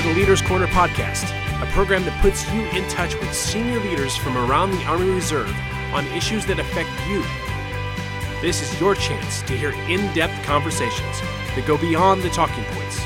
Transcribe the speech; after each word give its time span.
to 0.00 0.08
the 0.08 0.14
Leaders 0.14 0.40
Corner 0.40 0.68
podcast, 0.68 1.24
a 1.60 1.66
program 1.72 2.04
that 2.04 2.20
puts 2.22 2.48
you 2.52 2.60
in 2.66 2.88
touch 2.88 3.18
with 3.18 3.34
senior 3.34 3.80
leaders 3.80 4.16
from 4.16 4.36
around 4.38 4.70
the 4.70 4.84
Army 4.84 5.10
Reserve 5.10 5.52
on 5.92 6.06
issues 6.08 6.46
that 6.46 6.60
affect 6.60 6.88
you. 7.08 7.20
This 8.40 8.62
is 8.62 8.80
your 8.80 8.94
chance 8.94 9.42
to 9.42 9.56
hear 9.56 9.72
in 9.88 10.12
depth 10.14 10.40
conversations 10.44 11.20
that 11.56 11.64
go 11.66 11.76
beyond 11.76 12.22
the 12.22 12.30
talking 12.30 12.62
points. 12.64 13.00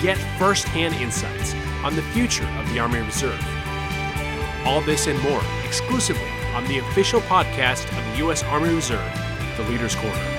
Get 0.00 0.16
first 0.38 0.66
hand 0.68 0.94
insights 0.94 1.54
on 1.84 1.94
the 1.94 2.02
future 2.02 2.46
of 2.58 2.72
the 2.72 2.78
Army 2.78 3.00
Reserve. 3.00 3.44
All 4.64 4.80
this 4.80 5.08
and 5.08 5.20
more 5.20 5.42
exclusively 5.62 6.30
on 6.54 6.64
the 6.68 6.78
official 6.78 7.20
podcast 7.22 7.86
of 7.98 8.12
the 8.12 8.18
U.S. 8.24 8.42
Army 8.44 8.72
Reserve, 8.72 9.12
the 9.58 9.64
Leaders 9.64 9.94
Corner. 9.96 10.31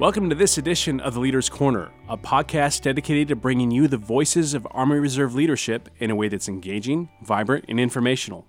Welcome 0.00 0.30
to 0.30 0.34
this 0.34 0.56
edition 0.56 0.98
of 0.98 1.12
the 1.12 1.20
Leaders 1.20 1.50
Corner, 1.50 1.90
a 2.08 2.16
podcast 2.16 2.80
dedicated 2.80 3.28
to 3.28 3.36
bringing 3.36 3.70
you 3.70 3.86
the 3.86 3.98
voices 3.98 4.54
of 4.54 4.66
Army 4.70 4.98
Reserve 4.98 5.34
leadership 5.34 5.90
in 5.98 6.10
a 6.10 6.14
way 6.14 6.28
that's 6.28 6.48
engaging, 6.48 7.10
vibrant, 7.20 7.66
and 7.68 7.78
informational. 7.78 8.46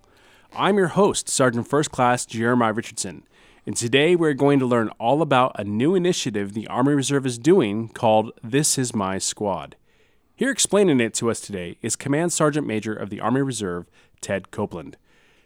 I'm 0.55 0.77
your 0.77 0.87
host, 0.87 1.27
Sergeant 1.27 1.67
First 1.67 1.91
Class 1.91 2.25
Jeremiah 2.25 2.71
Richardson, 2.71 3.23
and 3.65 3.75
today 3.75 4.15
we're 4.15 4.33
going 4.33 4.59
to 4.59 4.65
learn 4.65 4.91
all 4.97 5.21
about 5.21 5.51
a 5.59 5.65
new 5.65 5.93
initiative 5.93 6.53
the 6.53 6.69
Army 6.69 6.93
Reserve 6.93 7.25
is 7.25 7.37
doing 7.37 7.89
called 7.89 8.31
This 8.41 8.77
Is 8.77 8.95
My 8.95 9.17
Squad. 9.17 9.75
Here 10.33 10.51
explaining 10.51 11.01
it 11.01 11.13
to 11.15 11.29
us 11.29 11.41
today 11.41 11.77
is 11.81 11.97
Command 11.97 12.31
Sergeant 12.31 12.65
Major 12.65 12.93
of 12.93 13.09
the 13.09 13.19
Army 13.19 13.41
Reserve, 13.41 13.89
Ted 14.21 14.51
Copeland. 14.51 14.95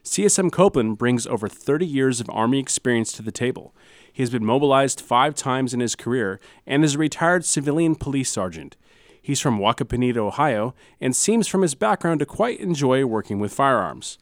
CSM 0.04 0.52
Copeland 0.52 1.00
brings 1.00 1.26
over 1.26 1.50
30 1.50 1.84
years 1.84 2.20
of 2.22 2.30
Army 2.30 2.60
experience 2.60 3.12
to 3.14 3.24
the 3.24 3.32
table 3.32 3.74
he 4.16 4.24
has 4.24 4.30
been 4.30 4.46
mobilized 4.46 5.02
five 5.02 5.36
times 5.36 5.74
in 5.74 5.82
his 5.82 5.94
career 5.94 6.40
and 6.66 6.86
is 6.86 6.96
a 6.96 6.98
retired 6.98 7.44
civilian 7.44 7.96
police 7.96 8.32
sergeant. 8.32 8.78
He's 9.22 9.42
from 9.42 9.60
Wapakoneta, 9.60 10.16
Ohio, 10.16 10.74
and 11.02 11.14
seems 11.14 11.50
from 11.50 11.64
his 11.64 11.76
background 11.76 12.22
to 12.22 12.26
quite 12.26 12.62
enjoy 12.62 13.04
working 13.04 13.40
with 13.40 13.54
firearms. 13.54 14.18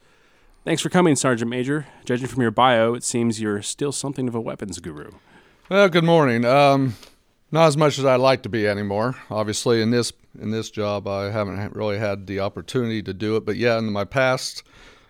Thanks 0.64 0.82
for 0.82 0.88
coming, 0.88 1.14
Sergeant 1.14 1.48
Major. 1.48 1.86
Judging 2.04 2.26
from 2.26 2.42
your 2.42 2.50
bio, 2.50 2.94
it 2.94 3.04
seems 3.04 3.40
you're 3.40 3.62
still 3.62 3.92
something 3.92 4.26
of 4.26 4.34
a 4.34 4.40
weapons 4.40 4.80
guru. 4.80 5.12
Well, 5.68 5.88
good 5.88 6.02
morning. 6.02 6.44
Um, 6.44 6.96
not 7.52 7.68
as 7.68 7.76
much 7.76 7.96
as 7.96 8.04
I'd 8.04 8.16
like 8.16 8.42
to 8.42 8.48
be 8.48 8.66
anymore. 8.66 9.14
Obviously, 9.30 9.80
in 9.80 9.92
this 9.92 10.12
in 10.40 10.50
this 10.50 10.70
job, 10.70 11.06
I 11.06 11.30
haven't 11.30 11.76
really 11.76 11.98
had 11.98 12.26
the 12.26 12.40
opportunity 12.40 13.00
to 13.04 13.14
do 13.14 13.36
it. 13.36 13.46
But 13.46 13.54
yeah, 13.58 13.78
in 13.78 13.92
my 13.92 14.02
past, 14.02 14.64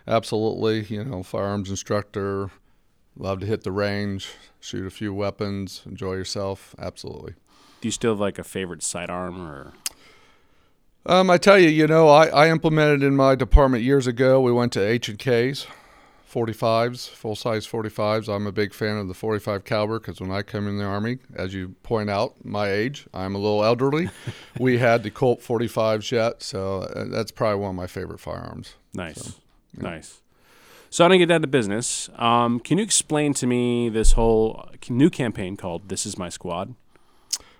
absolutely. 0.06 0.82
You 0.82 1.04
know, 1.04 1.22
firearms 1.22 1.70
instructor, 1.70 2.50
love 3.16 3.40
to 3.40 3.46
hit 3.46 3.62
the 3.62 3.72
range, 3.72 4.30
shoot 4.60 4.86
a 4.86 4.90
few 4.90 5.12
weapons, 5.12 5.82
enjoy 5.86 6.14
yourself. 6.14 6.74
Absolutely. 6.78 7.34
Do 7.80 7.88
you 7.88 7.92
still 7.92 8.12
have 8.12 8.20
like 8.20 8.38
a 8.38 8.44
favorite 8.44 8.82
sidearm 8.82 9.46
or? 9.46 9.72
Um, 11.06 11.28
I 11.28 11.36
tell 11.36 11.58
you, 11.58 11.68
you 11.68 11.86
know, 11.86 12.08
I, 12.08 12.28
I 12.28 12.48
implemented 12.48 13.02
in 13.02 13.14
my 13.14 13.34
department 13.34 13.84
years 13.84 14.06
ago. 14.06 14.40
We 14.40 14.52
went 14.52 14.72
to 14.72 14.80
H 14.80 15.10
and 15.10 15.18
K's, 15.18 15.66
45s, 16.32 17.10
full 17.10 17.36
size 17.36 17.66
45s. 17.66 18.34
I'm 18.34 18.46
a 18.46 18.52
big 18.52 18.72
fan 18.72 18.96
of 18.96 19.08
the 19.08 19.14
45 19.14 19.64
caliber 19.64 20.00
because 20.00 20.18
when 20.20 20.30
I 20.30 20.40
come 20.40 20.66
in 20.66 20.78
the 20.78 20.84
army, 20.84 21.18
as 21.34 21.52
you 21.52 21.74
point 21.82 22.08
out, 22.08 22.42
my 22.42 22.70
age, 22.70 23.06
I'm 23.12 23.34
a 23.34 23.38
little 23.38 23.62
elderly. 23.62 24.08
we 24.58 24.78
had 24.78 25.02
the 25.02 25.10
Colt 25.10 25.42
45s 25.42 26.10
yet, 26.10 26.42
so 26.42 26.82
uh, 26.82 27.04
that's 27.04 27.30
probably 27.30 27.60
one 27.60 27.70
of 27.70 27.76
my 27.76 27.86
favorite 27.86 28.20
firearms. 28.20 28.74
Nice, 28.94 29.22
so, 29.22 29.32
yeah. 29.76 29.82
nice. 29.90 30.22
So 30.94 31.04
I 31.04 31.08
don't 31.08 31.18
get 31.18 31.26
down 31.26 31.40
to 31.40 31.48
business. 31.48 32.08
Um, 32.14 32.60
can 32.60 32.78
you 32.78 32.84
explain 32.84 33.34
to 33.34 33.48
me 33.48 33.88
this 33.88 34.12
whole 34.12 34.68
new 34.88 35.10
campaign 35.10 35.56
called 35.56 35.88
"This 35.88 36.06
Is 36.06 36.16
My 36.16 36.28
Squad"? 36.28 36.76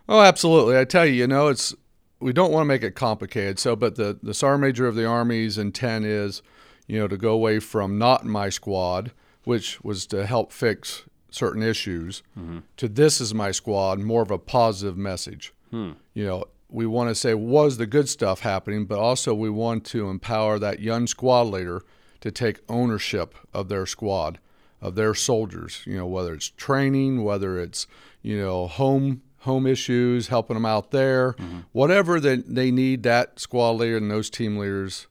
Oh, 0.09 0.21
absolutely. 0.21 0.79
I 0.79 0.85
tell 0.85 1.05
you, 1.05 1.15
you 1.15 1.27
know, 1.27 1.49
it's 1.49 1.75
we 2.21 2.33
don't 2.33 2.53
want 2.53 2.61
to 2.61 2.67
make 2.67 2.85
it 2.85 2.95
complicated. 2.95 3.59
So, 3.59 3.75
but 3.75 3.97
the 3.97 4.17
the 4.23 4.35
sergeant 4.35 4.61
major 4.61 4.87
of 4.87 4.95
the 4.95 5.05
Army's 5.05 5.59
intent 5.59 6.05
is, 6.05 6.43
you 6.87 6.97
know, 6.97 7.09
to 7.09 7.17
go 7.17 7.33
away 7.33 7.59
from 7.59 7.99
not 7.99 8.25
my 8.25 8.51
squad, 8.51 9.11
which 9.43 9.83
was 9.83 10.07
to 10.07 10.27
help 10.27 10.53
fix 10.53 11.03
certain 11.29 11.61
issues, 11.65 12.23
mm-hmm. 12.39 12.61
to 12.77 12.89
this 12.89 13.21
is 13.21 13.35
my 13.35 13.51
squad, 13.51 13.99
more 13.99 14.23
of 14.23 14.31
a 14.31 14.39
positive 14.39 14.97
message. 14.97 15.53
Hmm. 15.73 15.95
You 16.13 16.25
know, 16.25 16.45
we 16.69 16.87
want 16.87 17.11
to 17.11 17.17
say 17.17 17.35
was 17.35 17.79
the 17.79 17.87
good 17.87 18.09
stuff 18.09 18.39
happening, 18.43 18.85
but 18.85 19.01
also 19.01 19.35
we 19.35 19.51
want 19.51 19.85
to 19.87 20.09
empower 20.09 20.61
that 20.61 20.79
young 20.79 21.09
squad 21.09 21.49
leader 21.49 21.83
to 22.25 22.31
take 22.31 22.61
ownership 22.71 23.35
of 23.53 23.69
their 23.69 23.85
squad, 23.85 24.39
of 24.81 24.95
their 24.95 25.15
soldiers. 25.15 25.83
You 25.85 25.99
know, 25.99 26.07
whether 26.07 26.33
it's 26.33 26.49
training, 26.49 27.23
whether 27.23 27.59
it's 27.59 27.87
you 28.23 28.41
know 28.41 28.67
home 28.67 29.21
home 29.41 29.67
issues, 29.67 30.29
helping 30.29 30.55
them 30.55 30.65
out 30.65 30.91
there, 30.91 31.35
mm-hmm. 31.35 31.59
whatever 31.73 32.19
they 32.19 32.37
they 32.37 32.71
need. 32.71 33.03
That 33.03 33.39
squad 33.39 33.73
leader 33.73 33.99
and 33.99 34.11
those 34.11 34.31
team 34.31 34.57
leaders, 34.57 35.07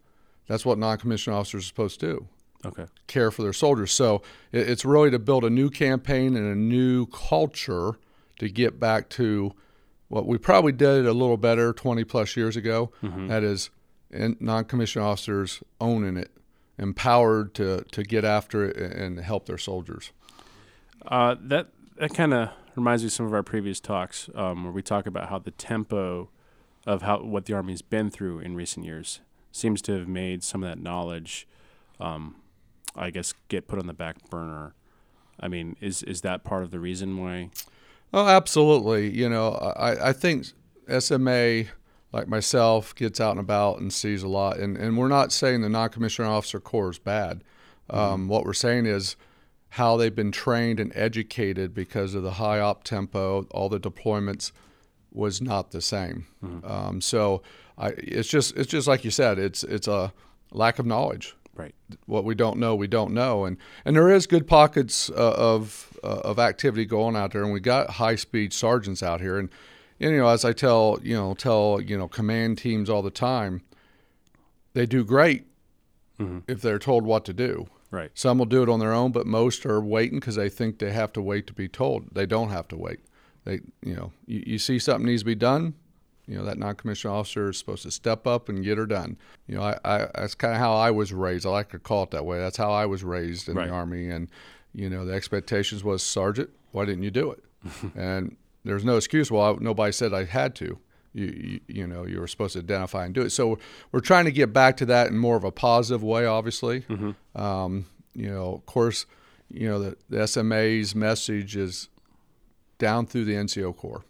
that's 0.47 0.65
what 0.65 0.79
non-commissioned 0.79 1.35
officers 1.35 1.65
are 1.65 1.67
supposed 1.67 1.99
to 1.99 2.07
do. 2.07 2.27
Okay. 2.65 2.85
Care 3.05 3.29
for 3.29 3.43
their 3.43 3.53
soldiers. 3.53 3.91
So 3.91 4.23
it's 4.51 4.83
really 4.83 5.11
to 5.11 5.19
build 5.19 5.45
a 5.45 5.51
new 5.51 5.69
campaign 5.69 6.35
and 6.35 6.51
a 6.51 6.55
new 6.55 7.05
culture 7.07 7.91
to 8.39 8.49
get 8.49 8.79
back 8.79 9.09
to 9.09 9.53
what 10.07 10.25
we 10.25 10.39
probably 10.39 10.71
did 10.71 11.05
a 11.05 11.13
little 11.13 11.37
better 11.37 11.73
20 11.73 12.05
plus 12.05 12.35
years 12.35 12.55
ago. 12.55 12.89
Mm-hmm. 13.03 13.27
That 13.27 13.43
is, 13.43 13.69
non-commissioned 14.09 15.03
officers 15.03 15.61
owning 15.81 16.17
it 16.17 16.31
empowered 16.77 17.53
to 17.55 17.85
to 17.91 18.03
get 18.03 18.25
after 18.25 18.65
it 18.65 18.77
and 18.77 19.19
help 19.19 19.45
their 19.45 19.57
soldiers. 19.57 20.11
Uh, 21.05 21.35
that 21.39 21.67
that 21.97 22.13
kind 22.13 22.33
of 22.33 22.49
reminds 22.75 23.03
me 23.03 23.07
of 23.07 23.13
some 23.13 23.25
of 23.25 23.33
our 23.33 23.43
previous 23.43 23.79
talks 23.79 24.29
um, 24.35 24.63
where 24.63 24.73
we 24.73 24.81
talk 24.81 25.05
about 25.05 25.29
how 25.29 25.39
the 25.39 25.51
tempo 25.51 26.29
of 26.85 27.01
how 27.01 27.21
what 27.21 27.45
the 27.45 27.53
army's 27.53 27.81
been 27.81 28.09
through 28.09 28.39
in 28.39 28.55
recent 28.55 28.85
years 28.85 29.21
seems 29.51 29.81
to 29.83 29.93
have 29.93 30.07
made 30.07 30.43
some 30.43 30.63
of 30.63 30.69
that 30.69 30.81
knowledge, 30.81 31.47
um, 31.99 32.35
I 32.95 33.11
guess, 33.11 33.33
get 33.47 33.67
put 33.67 33.79
on 33.79 33.87
the 33.87 33.93
back 33.93 34.29
burner. 34.29 34.73
I 35.39 35.47
mean, 35.47 35.75
is 35.79 36.03
is 36.03 36.21
that 36.21 36.43
part 36.43 36.63
of 36.63 36.71
the 36.71 36.79
reason 36.79 37.17
why? 37.17 37.49
Oh, 38.13 38.27
absolutely. 38.27 39.09
You 39.09 39.29
know, 39.29 39.53
I, 39.53 40.09
I 40.09 40.13
think 40.13 40.47
SMA 40.99 41.65
like 42.13 42.27
myself 42.27 42.93
gets 42.93 43.19
out 43.19 43.31
and 43.31 43.39
about 43.39 43.79
and 43.79 43.91
sees 43.91 44.23
a 44.23 44.27
lot. 44.27 44.57
And, 44.57 44.77
and 44.77 44.97
we're 44.97 45.07
not 45.07 45.31
saying 45.31 45.61
the 45.61 45.69
non 45.69 45.89
commissioned 45.89 46.27
officer 46.27 46.59
corps 46.59 46.91
is 46.91 46.99
bad. 46.99 47.43
Um, 47.89 47.99
mm-hmm. 47.99 48.27
What 48.29 48.45
we're 48.45 48.53
saying 48.53 48.85
is 48.85 49.17
how 49.69 49.97
they've 49.97 50.15
been 50.15 50.31
trained 50.31 50.79
and 50.79 50.91
educated 50.95 51.73
because 51.73 52.13
of 52.13 52.21
the 52.21 52.33
high 52.33 52.59
op 52.59 52.83
tempo, 52.83 53.47
all 53.51 53.67
the 53.67 53.79
deployments 53.79 54.51
was 55.11 55.41
not 55.41 55.71
the 55.71 55.81
same. 55.81 56.27
Mm-hmm. 56.45 56.71
Um, 56.71 57.01
so 57.01 57.41
I, 57.77 57.89
it's 57.97 58.29
just 58.29 58.55
it's 58.55 58.69
just 58.69 58.87
like 58.87 59.03
you 59.03 59.11
said, 59.11 59.39
it's 59.39 59.63
it's 59.63 59.87
a 59.87 60.13
lack 60.51 60.77
of 60.79 60.85
knowledge. 60.85 61.35
Right. 61.55 61.75
What 62.07 62.23
we 62.23 62.33
don't 62.33 62.57
know, 62.57 62.73
we 62.73 62.87
don't 62.87 63.13
know, 63.13 63.45
and 63.45 63.57
and 63.85 63.95
there 63.95 64.09
is 64.09 64.25
good 64.25 64.47
pockets 64.47 65.09
uh, 65.11 65.33
of 65.33 65.97
uh, 66.03 66.21
of 66.23 66.39
activity 66.39 66.85
going 66.85 67.15
out 67.15 67.31
there, 67.31 67.43
and 67.43 67.53
we 67.53 67.59
got 67.59 67.91
high 67.91 68.15
speed 68.15 68.53
sergeants 68.53 69.03
out 69.03 69.21
here, 69.21 69.37
and, 69.37 69.49
you 70.11 70.17
know, 70.17 70.27
as 70.27 70.45
I 70.45 70.53
tell 70.53 70.99
you 71.01 71.15
know 71.15 71.33
tell 71.33 71.79
you 71.81 71.97
know 71.97 72.07
command 72.07 72.57
teams 72.57 72.89
all 72.89 73.01
the 73.01 73.11
time, 73.11 73.61
they 74.73 74.85
do 74.85 75.03
great 75.03 75.45
mm-hmm. 76.19 76.39
if 76.47 76.61
they're 76.61 76.79
told 76.79 77.05
what 77.05 77.25
to 77.25 77.33
do. 77.33 77.67
Right. 77.91 78.09
Some 78.15 78.39
will 78.39 78.47
do 78.47 78.63
it 78.63 78.69
on 78.69 78.79
their 78.79 78.93
own, 78.93 79.11
but 79.11 79.27
most 79.27 79.67
are 79.67 79.79
waiting 79.79 80.19
because 80.19 80.35
they 80.35 80.49
think 80.49 80.79
they 80.79 80.91
have 80.91 81.13
to 81.13 81.21
wait 81.21 81.45
to 81.47 81.53
be 81.53 81.67
told. 81.67 82.07
They 82.11 82.25
don't 82.25 82.49
have 82.49 82.67
to 82.69 82.75
wait. 82.75 83.01
They, 83.45 83.59
you 83.83 83.93
know, 83.93 84.11
you, 84.25 84.43
you 84.47 84.57
see 84.57 84.79
something 84.79 85.05
needs 85.05 85.21
to 85.21 85.27
be 85.27 85.35
done, 85.35 85.75
you 86.27 86.37
know 86.37 86.45
that 86.45 86.57
non-commissioned 86.57 87.13
officer 87.13 87.49
is 87.49 87.57
supposed 87.57 87.83
to 87.83 87.91
step 87.91 88.25
up 88.25 88.47
and 88.47 88.63
get 88.63 88.77
her 88.77 88.85
done. 88.85 89.17
You 89.47 89.55
know, 89.55 89.63
I, 89.63 89.77
I 89.83 89.97
that's 90.15 90.35
kind 90.35 90.53
of 90.53 90.59
how 90.59 90.73
I 90.73 90.91
was 90.91 91.11
raised. 91.11 91.45
I 91.45 91.49
like 91.49 91.69
to 91.71 91.79
call 91.79 92.03
it 92.03 92.11
that 92.11 92.25
way. 92.25 92.39
That's 92.39 92.57
how 92.57 92.71
I 92.71 92.85
was 92.85 93.03
raised 93.03 93.49
in 93.49 93.55
right. 93.55 93.67
the 93.67 93.73
army, 93.73 94.09
and 94.09 94.29
you 94.73 94.89
know 94.89 95.05
the 95.05 95.13
expectations 95.13 95.83
was 95.83 96.01
sergeant. 96.01 96.49
Why 96.71 96.85
didn't 96.85 97.03
you 97.03 97.11
do 97.11 97.31
it? 97.31 97.43
and 97.95 98.37
there's 98.63 98.85
no 98.85 98.97
excuse. 98.97 99.31
Well, 99.31 99.55
I, 99.55 99.57
nobody 99.59 99.91
said 99.91 100.13
I 100.13 100.25
had 100.25 100.55
to. 100.55 100.79
You, 101.13 101.25
you, 101.25 101.59
you, 101.67 101.87
know, 101.87 102.05
you 102.05 102.19
were 102.19 102.27
supposed 102.27 102.53
to 102.53 102.59
identify 102.59 103.05
and 103.05 103.13
do 103.13 103.21
it. 103.21 103.29
So 103.29 103.59
we're 103.91 103.99
trying 103.99 104.25
to 104.25 104.31
get 104.31 104.51
back 104.51 104.77
to 104.77 104.85
that 104.87 105.07
in 105.07 105.17
more 105.17 105.35
of 105.35 105.43
a 105.43 105.51
positive 105.51 106.03
way, 106.03 106.25
obviously. 106.25 106.81
Mm-hmm. 106.81 107.41
Um, 107.41 107.85
you 108.15 108.31
know, 108.31 108.53
of 108.55 108.65
course, 108.65 109.05
you 109.49 109.67
know, 109.67 109.79
the, 109.79 109.97
the, 110.09 110.17
SMA's 110.27 110.95
message 110.95 111.55
is 111.55 111.89
down 112.79 113.05
through 113.05 113.25
the 113.25 113.35
NCO 113.35 113.75
Corps. 113.75 114.03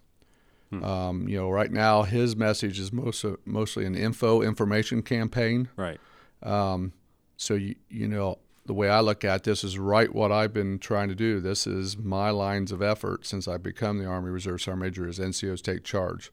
Hmm. 0.70 0.84
Um, 0.84 1.28
you 1.28 1.38
know, 1.38 1.50
right 1.50 1.72
now 1.72 2.04
his 2.04 2.38
message 2.38 2.80
is 2.80 2.94
most, 2.94 3.26
mostly 3.46 3.86
an 3.86 3.96
info 3.96 4.42
information 4.42 5.02
campaign. 5.02 5.68
Right. 5.76 6.00
Um, 6.42 6.94
so 7.38 7.56
you 7.56 7.76
you 7.90 8.08
know 8.08 8.40
the 8.66 8.74
way 8.74 8.90
I 8.90 9.02
look 9.02 9.26
at 9.26 9.44
this 9.44 9.64
is 9.64 9.78
right 9.78 10.14
what 10.14 10.32
I've 10.32 10.54
been 10.54 10.80
trying 10.80 11.10
to 11.10 11.16
do. 11.16 11.40
This 11.42 11.68
is 11.68 11.98
my 11.98 12.30
lines 12.30 12.72
of 12.72 12.82
effort 12.82 13.26
since 13.26 13.48
I've 13.48 13.64
become 13.64 13.98
the 13.98 14.06
Army 14.06 14.30
Reserve 14.30 14.62
Sergeant 14.62 14.84
Major 14.84 15.08
is 15.08 15.20
NCOs 15.20 15.62
take 15.62 15.84
charge. 15.84 16.32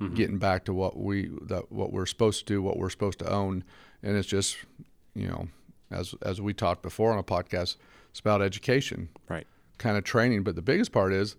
Mm-hmm. 0.00 0.14
getting 0.14 0.38
back 0.38 0.64
to 0.66 0.72
what 0.72 0.96
we 0.96 1.28
that 1.42 1.72
what 1.72 1.92
we're 1.92 2.06
supposed 2.06 2.46
to 2.46 2.54
do, 2.54 2.62
what 2.62 2.76
we're 2.76 2.88
supposed 2.88 3.18
to 3.18 3.28
own, 3.28 3.64
and 4.00 4.16
it's 4.16 4.28
just 4.28 4.56
you 5.12 5.26
know 5.26 5.48
as 5.90 6.14
as 6.22 6.40
we 6.40 6.54
talked 6.54 6.82
before 6.82 7.10
on 7.12 7.18
a 7.18 7.24
podcast, 7.24 7.74
it's 8.10 8.20
about 8.20 8.40
education, 8.40 9.08
Right. 9.28 9.44
kind 9.78 9.96
of 9.96 10.04
training. 10.04 10.44
But 10.44 10.54
the 10.54 10.62
biggest 10.62 10.92
part 10.92 11.12
is 11.12 11.34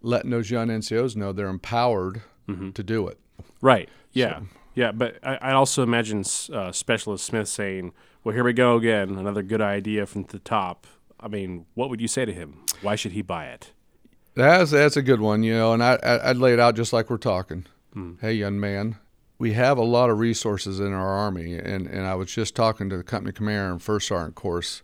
letting 0.00 0.30
those 0.30 0.50
young 0.50 0.68
NCOs 0.68 1.16
know 1.16 1.32
they're 1.32 1.48
empowered 1.48 2.22
mm-hmm. 2.48 2.70
to 2.70 2.82
do 2.82 3.08
it. 3.08 3.18
Right. 3.60 3.90
Yeah. 4.12 4.40
Yeah. 4.74 4.92
But 4.92 5.18
I, 5.22 5.36
I 5.36 5.52
also 5.52 5.82
imagine 5.82 6.24
uh, 6.52 6.72
Specialist 6.72 7.24
Smith 7.24 7.48
saying, 7.48 7.92
well, 8.24 8.34
here 8.34 8.44
we 8.44 8.52
go 8.52 8.76
again. 8.76 9.16
Another 9.16 9.42
good 9.42 9.60
idea 9.60 10.06
from 10.06 10.24
the 10.24 10.38
top. 10.38 10.86
I 11.20 11.28
mean, 11.28 11.66
what 11.74 11.90
would 11.90 12.00
you 12.00 12.08
say 12.08 12.24
to 12.24 12.32
him? 12.32 12.64
Why 12.80 12.96
should 12.96 13.12
he 13.12 13.22
buy 13.22 13.46
it? 13.46 13.72
That's 14.34 14.70
that's 14.70 14.96
a 14.96 15.02
good 15.02 15.20
one, 15.20 15.42
you 15.42 15.54
know, 15.54 15.72
and 15.74 15.82
I 15.82 15.98
I- 16.02 16.30
I'd 16.30 16.36
lay 16.38 16.52
it 16.54 16.60
out 16.60 16.74
just 16.74 16.92
like 16.92 17.10
we're 17.10 17.18
talking. 17.18 17.66
Hey, 18.22 18.32
young 18.32 18.58
man, 18.58 18.96
we 19.38 19.52
have 19.52 19.76
a 19.76 19.82
lot 19.84 20.08
of 20.08 20.18
resources 20.18 20.80
in 20.80 20.92
our 20.94 21.08
army, 21.08 21.54
and 21.58 21.86
and 21.86 22.06
I 22.06 22.14
was 22.14 22.32
just 22.32 22.54
talking 22.56 22.88
to 22.88 22.96
the 22.96 23.02
company 23.04 23.32
commander 23.32 23.70
and 23.72 23.82
first 23.82 24.08
sergeant 24.08 24.34
course 24.34 24.82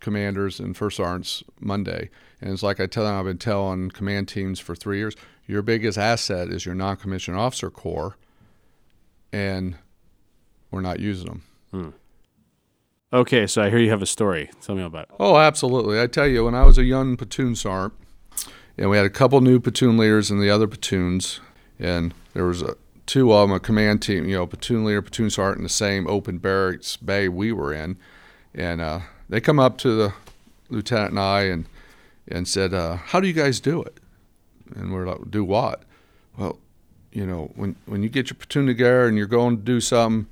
commanders 0.00 0.58
and 0.60 0.76
first 0.76 0.96
sergeants 0.96 1.42
Monday, 1.60 2.08
and 2.40 2.50
it's 2.52 2.62
like 2.62 2.80
I 2.80 2.86
tell 2.86 3.04
them 3.04 3.14
I've 3.18 3.24
been 3.26 3.36
telling 3.38 3.90
command 3.90 4.28
teams 4.28 4.58
for 4.60 4.74
three 4.74 4.98
years. 4.98 5.14
Your 5.46 5.60
biggest 5.60 5.98
asset 5.98 6.48
is 6.48 6.64
your 6.64 6.74
non-commissioned 6.74 7.36
officer 7.36 7.70
corps, 7.70 8.16
and 9.32 9.76
we're 10.70 10.80
not 10.80 11.00
using 11.00 11.42
them. 11.72 11.94
Okay, 13.12 13.46
so 13.46 13.62
I 13.62 13.70
hear 13.70 13.78
you 13.78 13.90
have 13.90 14.02
a 14.02 14.06
story. 14.06 14.50
Tell 14.60 14.74
me 14.74 14.82
about 14.82 15.04
it. 15.04 15.14
Oh, 15.18 15.36
absolutely. 15.36 16.00
I 16.00 16.06
tell 16.06 16.26
you, 16.26 16.44
when 16.44 16.54
I 16.54 16.64
was 16.64 16.76
a 16.76 16.84
young 16.84 17.16
platoon 17.16 17.54
sergeant, 17.54 17.94
and 18.76 18.90
we 18.90 18.96
had 18.98 19.06
a 19.06 19.10
couple 19.10 19.40
new 19.40 19.58
platoon 19.60 19.96
leaders 19.96 20.30
in 20.30 20.40
the 20.40 20.50
other 20.50 20.66
platoons, 20.66 21.40
and 21.78 22.12
there 22.34 22.44
was 22.44 22.60
a, 22.60 22.76
two 23.06 23.32
of 23.32 23.48
them, 23.48 23.56
a 23.56 23.60
command 23.60 24.02
team, 24.02 24.28
you 24.28 24.36
know, 24.36 24.46
platoon 24.46 24.84
leader, 24.84 25.00
platoon 25.00 25.30
sergeant 25.30 25.58
in 25.58 25.62
the 25.62 25.70
same 25.70 26.06
open 26.06 26.36
barracks 26.36 26.96
bay 26.96 27.28
we 27.28 27.50
were 27.50 27.72
in, 27.72 27.96
and 28.54 28.80
uh, 28.82 29.00
they 29.28 29.40
come 29.40 29.58
up 29.58 29.78
to 29.78 29.94
the 29.94 30.12
lieutenant 30.68 31.10
and 31.10 31.20
I 31.20 31.42
and 31.44 31.66
and 32.30 32.46
said, 32.46 32.74
uh, 32.74 32.96
"How 32.96 33.20
do 33.20 33.26
you 33.26 33.32
guys 33.32 33.58
do 33.58 33.82
it?" 33.82 34.00
And 34.76 34.92
we're 34.92 35.06
like, 35.06 35.30
"Do 35.30 35.44
what?" 35.44 35.82
Well, 36.36 36.58
you 37.12 37.26
know, 37.26 37.50
when 37.56 37.76
when 37.86 38.02
you 38.02 38.08
get 38.08 38.30
your 38.30 38.36
platoon 38.36 38.66
together 38.66 39.06
and 39.06 39.16
you're 39.16 39.26
going 39.26 39.56
to 39.56 39.62
do 39.62 39.80
something, 39.80 40.26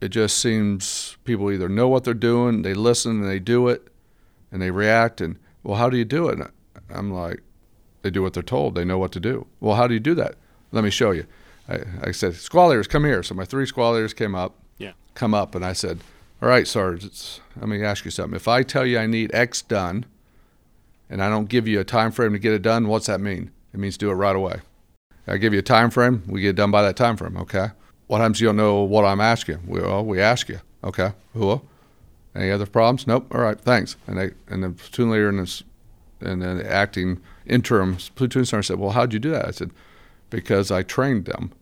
it 0.00 0.08
just 0.08 0.38
seems 0.38 1.16
people 1.24 1.50
either 1.50 1.68
know 1.68 1.88
what 1.88 2.04
they're 2.04 2.14
doing, 2.14 2.62
they 2.62 2.74
listen 2.74 3.22
and 3.22 3.30
they 3.30 3.38
do 3.38 3.68
it, 3.68 3.88
and 4.52 4.60
they 4.60 4.70
react. 4.70 5.20
And 5.20 5.36
well, 5.62 5.76
how 5.76 5.88
do 5.88 5.96
you 5.96 6.04
do 6.04 6.28
it? 6.28 6.38
And 6.38 6.50
I'm 6.90 7.12
like, 7.12 7.40
they 8.02 8.10
do 8.10 8.22
what 8.22 8.34
they're 8.34 8.42
told. 8.42 8.74
They 8.74 8.84
know 8.84 8.98
what 8.98 9.12
to 9.12 9.20
do. 9.20 9.46
Well, 9.60 9.76
how 9.76 9.86
do 9.86 9.94
you 9.94 10.00
do 10.00 10.14
that? 10.16 10.34
Let 10.72 10.84
me 10.84 10.90
show 10.90 11.12
you. 11.12 11.26
I, 11.68 11.80
I 12.02 12.10
said, 12.12 12.36
leaders, 12.52 12.86
come 12.86 13.04
here. 13.04 13.22
So 13.22 13.34
my 13.34 13.44
three 13.46 13.66
leaders 13.74 14.12
came 14.12 14.34
up, 14.34 14.54
Yeah. 14.76 14.92
come 15.14 15.32
up, 15.32 15.54
and 15.54 15.64
I 15.64 15.72
said, 15.72 16.00
all 16.42 16.48
right, 16.48 16.68
sergeants, 16.68 17.40
let 17.56 17.68
me 17.68 17.82
ask 17.82 18.04
you 18.04 18.10
something. 18.10 18.36
If 18.36 18.48
I 18.48 18.62
tell 18.62 18.84
you 18.84 18.98
I 18.98 19.06
need 19.06 19.34
X 19.34 19.62
done, 19.62 20.04
and 21.08 21.22
I 21.22 21.30
don't 21.30 21.48
give 21.48 21.66
you 21.66 21.80
a 21.80 21.84
time 21.84 22.12
frame 22.12 22.32
to 22.32 22.38
get 22.38 22.52
it 22.52 22.60
done, 22.60 22.88
what's 22.88 23.06
that 23.06 23.20
mean? 23.20 23.50
It 23.72 23.80
means 23.80 23.96
do 23.96 24.10
it 24.10 24.14
right 24.14 24.36
away. 24.36 24.60
I 25.26 25.36
give 25.38 25.52
you 25.52 25.60
a 25.60 25.62
time 25.62 25.90
frame, 25.90 26.22
we 26.26 26.42
get 26.42 26.56
done 26.56 26.70
by 26.70 26.82
that 26.82 26.96
time 26.96 27.16
frame, 27.16 27.36
okay? 27.38 27.68
What 28.06 28.20
happens 28.20 28.40
you 28.40 28.48
don't 28.48 28.56
know 28.56 28.82
what 28.82 29.04
I'm 29.04 29.20
asking? 29.20 29.60
Well, 29.66 30.04
we 30.04 30.20
ask 30.20 30.48
you, 30.48 30.60
okay? 30.82 31.12
Cool. 31.32 31.64
Any 32.34 32.50
other 32.50 32.66
problems? 32.66 33.06
Nope. 33.06 33.32
All 33.34 33.40
right, 33.40 33.58
thanks. 33.58 33.96
And 34.06 34.18
they 34.18 34.32
and 34.48 34.62
the 34.62 34.70
platoon 34.70 35.10
leader 35.10 35.28
and 35.28 35.38
this 35.38 35.62
and 36.20 36.42
then 36.42 36.58
the 36.58 36.70
acting 36.70 37.20
interim 37.46 37.96
platoon 38.16 38.44
sergeant 38.44 38.66
said, 38.66 38.78
"Well, 38.78 38.90
how'd 38.90 39.12
you 39.12 39.18
do 39.18 39.30
that?" 39.30 39.46
I 39.46 39.50
said, 39.52 39.70
"Because 40.30 40.70
I 40.70 40.82
trained 40.82 41.26
them. 41.26 41.52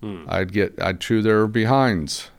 Hmm. 0.00 0.24
I'd 0.28 0.52
get 0.52 0.80
I'd 0.80 1.00
chew 1.00 1.22
their 1.22 1.46
behinds 1.46 2.30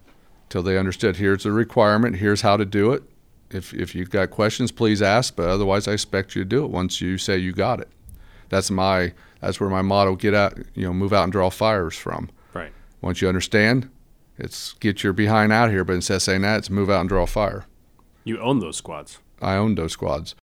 till 0.50 0.62
they 0.62 0.78
understood. 0.78 1.18
Here's 1.18 1.44
the 1.44 1.52
requirement. 1.52 2.18
Here's 2.18 2.42
how 2.42 2.58
to 2.58 2.66
do 2.66 2.92
it. 2.92 3.04
If 3.50 3.74
if 3.74 3.96
you've 3.96 4.12
got 4.12 4.30
questions, 4.30 4.72
please 4.72 5.02
ask. 5.02 5.36
But 5.36 5.50
otherwise, 5.50 5.88
I 5.88 5.94
expect 5.94 6.36
you 6.36 6.44
to 6.44 6.50
do 6.50 6.64
it 6.64 6.70
once 6.70 7.02
you 7.02 7.18
say 7.18 7.38
you 7.38 7.52
got 7.52 7.80
it. 7.80 7.90
That's 8.50 8.70
my 8.70 9.14
that's 9.42 9.60
where 9.60 9.70
my 9.70 9.82
motto: 9.82 10.16
get 10.16 10.34
out, 10.34 10.58
you 10.74 10.86
know, 10.86 10.94
move 10.94 11.14
out 11.14 11.24
and 11.24 11.32
draw 11.32 11.50
fires 11.50 11.96
from. 11.96 12.30
Right. 12.54 12.72
Once 13.02 13.22
you 13.22 13.28
understand, 13.28 13.90
it's 14.38 14.74
get 14.74 15.04
your 15.04 15.14
behind 15.14 15.52
out 15.52 15.70
here. 15.70 15.84
But 15.84 15.94
instead 15.94 16.16
of 16.16 16.22
saying 16.22 16.42
that, 16.42 16.60
it's 16.60 16.70
move 16.70 16.90
out 16.90 17.02
and 17.02 17.10
draw 17.10 17.26
fire. 17.26 17.66
You 18.24 18.40
own 18.40 18.60
those 18.60 18.78
squads. 18.78 19.20
I 19.42 19.56
own 19.56 19.76
those 19.76 19.94
squads. 19.94 20.36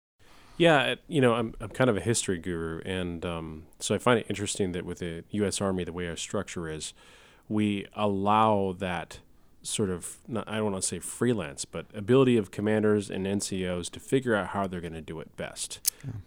Yeah, 0.59 0.95
you 1.07 1.21
know, 1.21 1.35
I'm 1.35 1.55
I'm 1.61 1.69
kind 1.69 1.91
of 1.91 1.97
a 1.97 2.01
history 2.01 2.39
guru, 2.39 2.81
and 2.85 3.25
um, 3.27 3.67
so 3.79 3.95
I 3.95 3.99
find 3.99 4.19
it 4.19 4.27
interesting 4.29 4.73
that 4.73 4.87
with 4.87 5.01
the 5.01 5.25
U.S. 5.31 5.61
Army, 5.61 5.85
the 5.85 5.93
way 5.93 6.09
our 6.09 6.17
structure 6.17 6.69
is, 6.69 6.95
we 7.49 7.87
allow 7.95 8.75
that 8.79 9.21
sort 9.63 9.91
of 9.91 10.19
not, 10.29 10.49
I 10.49 10.57
don't 10.57 10.73
want 10.73 10.77
to 10.77 10.83
say 10.83 10.99
freelance, 10.99 11.65
but 11.65 11.87
ability 11.93 12.37
of 12.37 12.51
commanders 12.51 13.11
and 13.11 13.27
NCOs 13.27 13.91
to 13.91 14.01
figure 14.01 14.35
out 14.35 14.49
how 14.49 14.67
they're 14.67 14.81
going 14.81 14.95
to 14.95 15.01
do 15.01 15.21
it 15.21 15.37
best, 15.37 15.81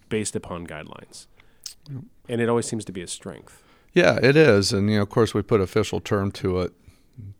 based 0.10 0.36
upon 0.36 0.68
guidelines, 0.68 1.26
and 2.28 2.42
it 2.42 2.50
always 2.50 2.68
seems 2.68 2.86
to 2.86 2.92
be 2.92 3.02
a 3.02 3.08
strength. 3.08 3.64
Yeah, 3.94 4.20
it 4.22 4.36
is. 4.36 4.72
And, 4.72 4.90
you 4.90 4.98
know, 4.98 5.04
of 5.04 5.10
course, 5.10 5.34
we 5.34 5.42
put 5.42 5.62
official 5.62 6.00
term 6.00 6.32
to 6.34 6.60
it 6.60 6.74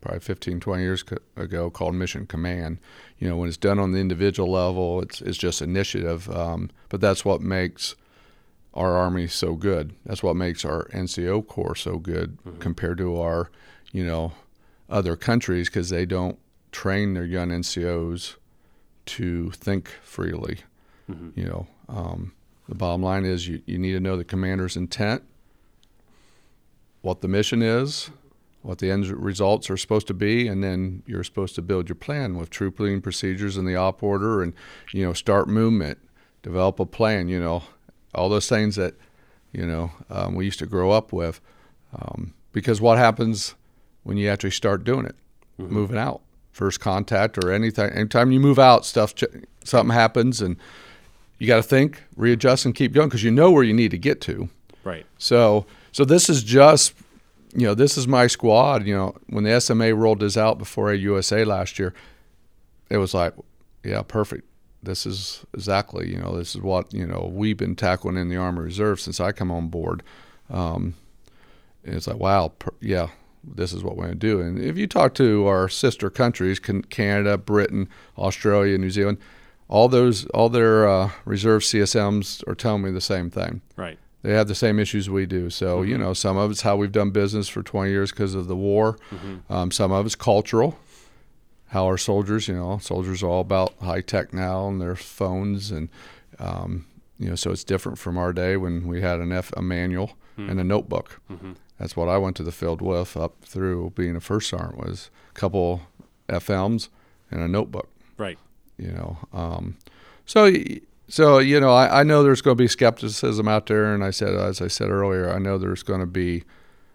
probably 0.00 0.20
15, 0.20 0.60
20 0.60 0.82
years 0.82 1.04
ago 1.36 1.70
called 1.70 1.94
mission 1.94 2.26
command. 2.26 2.78
You 3.18 3.28
know, 3.28 3.36
when 3.36 3.48
it's 3.48 3.56
done 3.56 3.78
on 3.78 3.92
the 3.92 3.98
individual 3.98 4.50
level, 4.50 5.00
it's, 5.00 5.20
it's 5.22 5.38
just 5.38 5.62
initiative. 5.62 6.28
Um, 6.30 6.70
but 6.88 7.00
that's 7.00 7.24
what 7.24 7.40
makes 7.40 7.94
our 8.74 8.96
Army 8.96 9.26
so 9.26 9.54
good. 9.54 9.94
That's 10.04 10.22
what 10.22 10.36
makes 10.36 10.64
our 10.64 10.86
NCO 10.88 11.46
Corps 11.46 11.76
so 11.76 11.98
good 11.98 12.38
compared 12.58 12.98
to 12.98 13.20
our, 13.20 13.50
you 13.92 14.04
know, 14.04 14.32
other 14.88 15.16
countries 15.16 15.68
because 15.68 15.90
they 15.90 16.04
don't 16.04 16.38
train 16.72 17.14
their 17.14 17.24
young 17.24 17.48
NCOs 17.50 18.36
to 19.06 19.50
think 19.52 19.88
freely. 20.02 20.58
You 21.34 21.44
know, 21.44 21.66
um, 21.88 22.32
the 22.70 22.76
bottom 22.76 23.02
line 23.02 23.24
is 23.24 23.46
you, 23.46 23.62
you 23.66 23.78
need 23.78 23.92
to 23.92 24.00
know 24.00 24.16
the 24.16 24.24
commander's 24.24 24.76
intent 24.76 25.22
what 27.02 27.20
the 27.20 27.28
mission 27.28 27.62
is, 27.62 28.10
what 28.62 28.78
the 28.78 28.90
end 28.90 29.06
results 29.06 29.70
are 29.70 29.76
supposed 29.76 30.06
to 30.06 30.14
be, 30.14 30.46
and 30.46 30.62
then 30.62 31.02
you're 31.06 31.24
supposed 31.24 31.54
to 31.54 31.62
build 31.62 31.88
your 31.88 31.96
plan 31.96 32.36
with 32.36 32.50
troop 32.50 32.78
leading 32.78 33.00
procedures 33.00 33.56
and 33.56 33.66
the 33.66 33.76
op 33.76 34.02
order, 34.02 34.42
and 34.42 34.52
you 34.92 35.04
know 35.04 35.12
start 35.12 35.48
movement, 35.48 35.98
develop 36.42 36.78
a 36.78 36.86
plan. 36.86 37.28
You 37.28 37.40
know, 37.40 37.62
all 38.14 38.28
those 38.28 38.48
things 38.48 38.76
that 38.76 38.94
you 39.52 39.66
know 39.66 39.92
um, 40.10 40.34
we 40.34 40.44
used 40.44 40.58
to 40.58 40.66
grow 40.66 40.90
up 40.90 41.12
with. 41.12 41.40
Um, 41.94 42.34
because 42.52 42.80
what 42.80 42.98
happens 42.98 43.54
when 44.02 44.16
you 44.16 44.28
actually 44.28 44.50
start 44.50 44.84
doing 44.84 45.06
it, 45.06 45.16
moving 45.56 45.98
out, 45.98 46.20
first 46.52 46.80
contact 46.80 47.42
or 47.42 47.52
anything. 47.52 47.90
Anytime 47.90 48.32
you 48.32 48.40
move 48.40 48.58
out, 48.58 48.84
stuff 48.84 49.14
something 49.64 49.94
happens, 49.94 50.42
and 50.42 50.56
you 51.40 51.46
got 51.46 51.56
to 51.56 51.62
think, 51.62 52.04
readjust, 52.16 52.66
and 52.66 52.74
keep 52.74 52.92
going 52.92 53.08
because 53.08 53.24
you 53.24 53.30
know 53.30 53.50
where 53.50 53.64
you 53.64 53.72
need 53.72 53.90
to 53.90 53.98
get 53.98 54.20
to. 54.20 54.48
Right. 54.84 55.06
So 55.18 55.66
so 55.90 56.04
this 56.04 56.28
is 56.28 56.44
just 56.44 56.94
you 57.54 57.66
know 57.66 57.74
this 57.74 57.98
is 57.98 58.06
my 58.06 58.28
squad. 58.28 58.86
You 58.86 58.94
know 58.94 59.16
when 59.28 59.42
the 59.42 59.60
SMA 59.60 59.92
rolled 59.94 60.20
this 60.20 60.36
out 60.36 60.58
before 60.58 60.88
AUSA 60.88 61.46
last 61.46 61.78
year, 61.78 61.94
it 62.90 62.98
was 62.98 63.14
like 63.14 63.32
yeah 63.82 64.02
perfect. 64.02 64.46
This 64.82 65.06
is 65.06 65.44
exactly 65.54 66.10
you 66.10 66.18
know 66.18 66.36
this 66.36 66.54
is 66.54 66.60
what 66.60 66.92
you 66.92 67.06
know 67.06 67.30
we've 67.32 67.56
been 67.56 67.74
tackling 67.74 68.18
in 68.18 68.28
the 68.28 68.36
Army 68.36 68.60
Reserve 68.60 69.00
since 69.00 69.18
I 69.18 69.32
come 69.32 69.50
on 69.50 69.68
board. 69.68 70.02
Um, 70.50 70.94
and 71.84 71.94
it's 71.94 72.06
like 72.06 72.18
wow 72.18 72.48
per, 72.58 72.72
yeah 72.80 73.08
this 73.42 73.72
is 73.72 73.82
what 73.82 73.96
we're 73.96 74.04
going 74.04 74.18
to 74.18 74.26
do. 74.26 74.38
And 74.42 74.60
if 74.60 74.76
you 74.76 74.86
talk 74.86 75.14
to 75.14 75.46
our 75.46 75.66
sister 75.66 76.10
countries, 76.10 76.58
Can- 76.58 76.82
Canada, 76.82 77.38
Britain, 77.38 77.88
Australia, 78.18 78.76
New 78.76 78.90
Zealand, 78.90 79.16
all 79.70 79.88
those 79.88 80.26
all 80.34 80.48
their 80.50 80.86
uh, 80.88 81.10
reserve 81.24 81.62
CSMs 81.62 82.46
are 82.46 82.54
telling 82.54 82.82
me 82.82 82.90
the 82.90 83.00
same 83.00 83.30
thing 83.30 83.62
Right. 83.76 83.98
they 84.22 84.32
have 84.34 84.48
the 84.48 84.54
same 84.54 84.78
issues 84.78 85.08
we 85.08 85.24
do. 85.26 85.48
So 85.48 85.80
you 85.82 85.96
know, 85.96 86.12
some 86.12 86.36
of 86.36 86.50
it's 86.50 86.60
how 86.62 86.76
we've 86.76 86.92
done 86.92 87.10
business 87.10 87.48
for 87.48 87.62
20 87.62 87.90
years 87.90 88.10
because 88.10 88.34
of 88.34 88.46
the 88.48 88.56
war. 88.56 88.98
Um, 89.48 89.70
some 89.70 89.92
of 89.92 90.04
it's 90.06 90.14
cultural. 90.16 90.76
How 91.68 91.84
our 91.86 91.98
soldiers, 91.98 92.48
you 92.48 92.54
know, 92.56 92.78
soldiers 92.78 93.22
are 93.22 93.28
all 93.28 93.40
about 93.42 93.74
high 93.80 94.00
tech 94.00 94.32
now 94.34 94.66
and 94.68 94.80
their 94.80 94.96
phones, 94.96 95.70
and 95.70 95.88
um, 96.40 96.84
you 97.16 97.28
know, 97.28 97.36
so 97.36 97.52
it's 97.52 97.62
different 97.64 97.96
from 97.98 98.18
our 98.18 98.32
day 98.32 98.56
when 98.56 98.88
we 98.88 99.00
had 99.02 99.20
an 99.20 99.30
F, 99.30 99.52
a 99.56 99.62
manual 99.62 100.12
and 100.36 100.58
a 100.58 100.64
notebook. 100.64 101.20
That's 101.78 101.94
what 101.96 102.08
I 102.08 102.16
went 102.18 102.34
to 102.38 102.42
the 102.42 102.50
field 102.52 102.80
with 102.82 103.16
up 103.16 103.34
through 103.44 103.92
being 103.94 104.16
a 104.16 104.20
first 104.20 104.48
sergeant 104.50 104.78
was 104.78 105.10
a 105.30 105.38
couple 105.38 105.82
FMs 106.28 106.88
and 107.30 107.40
a 107.42 107.48
notebook 107.48 107.88
Right. 108.18 108.38
You 108.80 108.92
know. 108.92 109.18
Um, 109.32 109.76
so, 110.26 110.52
so 111.08 111.38
you 111.38 111.60
know, 111.60 111.72
I, 111.72 112.00
I 112.00 112.02
know 112.02 112.22
there's 112.22 112.42
going 112.42 112.56
to 112.56 112.62
be 112.62 112.68
skepticism 112.68 113.48
out 113.48 113.66
there, 113.66 113.94
and 113.94 114.04
I 114.04 114.10
said, 114.10 114.34
as 114.34 114.60
I 114.60 114.68
said 114.68 114.90
earlier, 114.90 115.30
I 115.30 115.38
know 115.38 115.58
there's 115.58 115.82
going 115.82 116.00
to 116.00 116.06
be, 116.06 116.44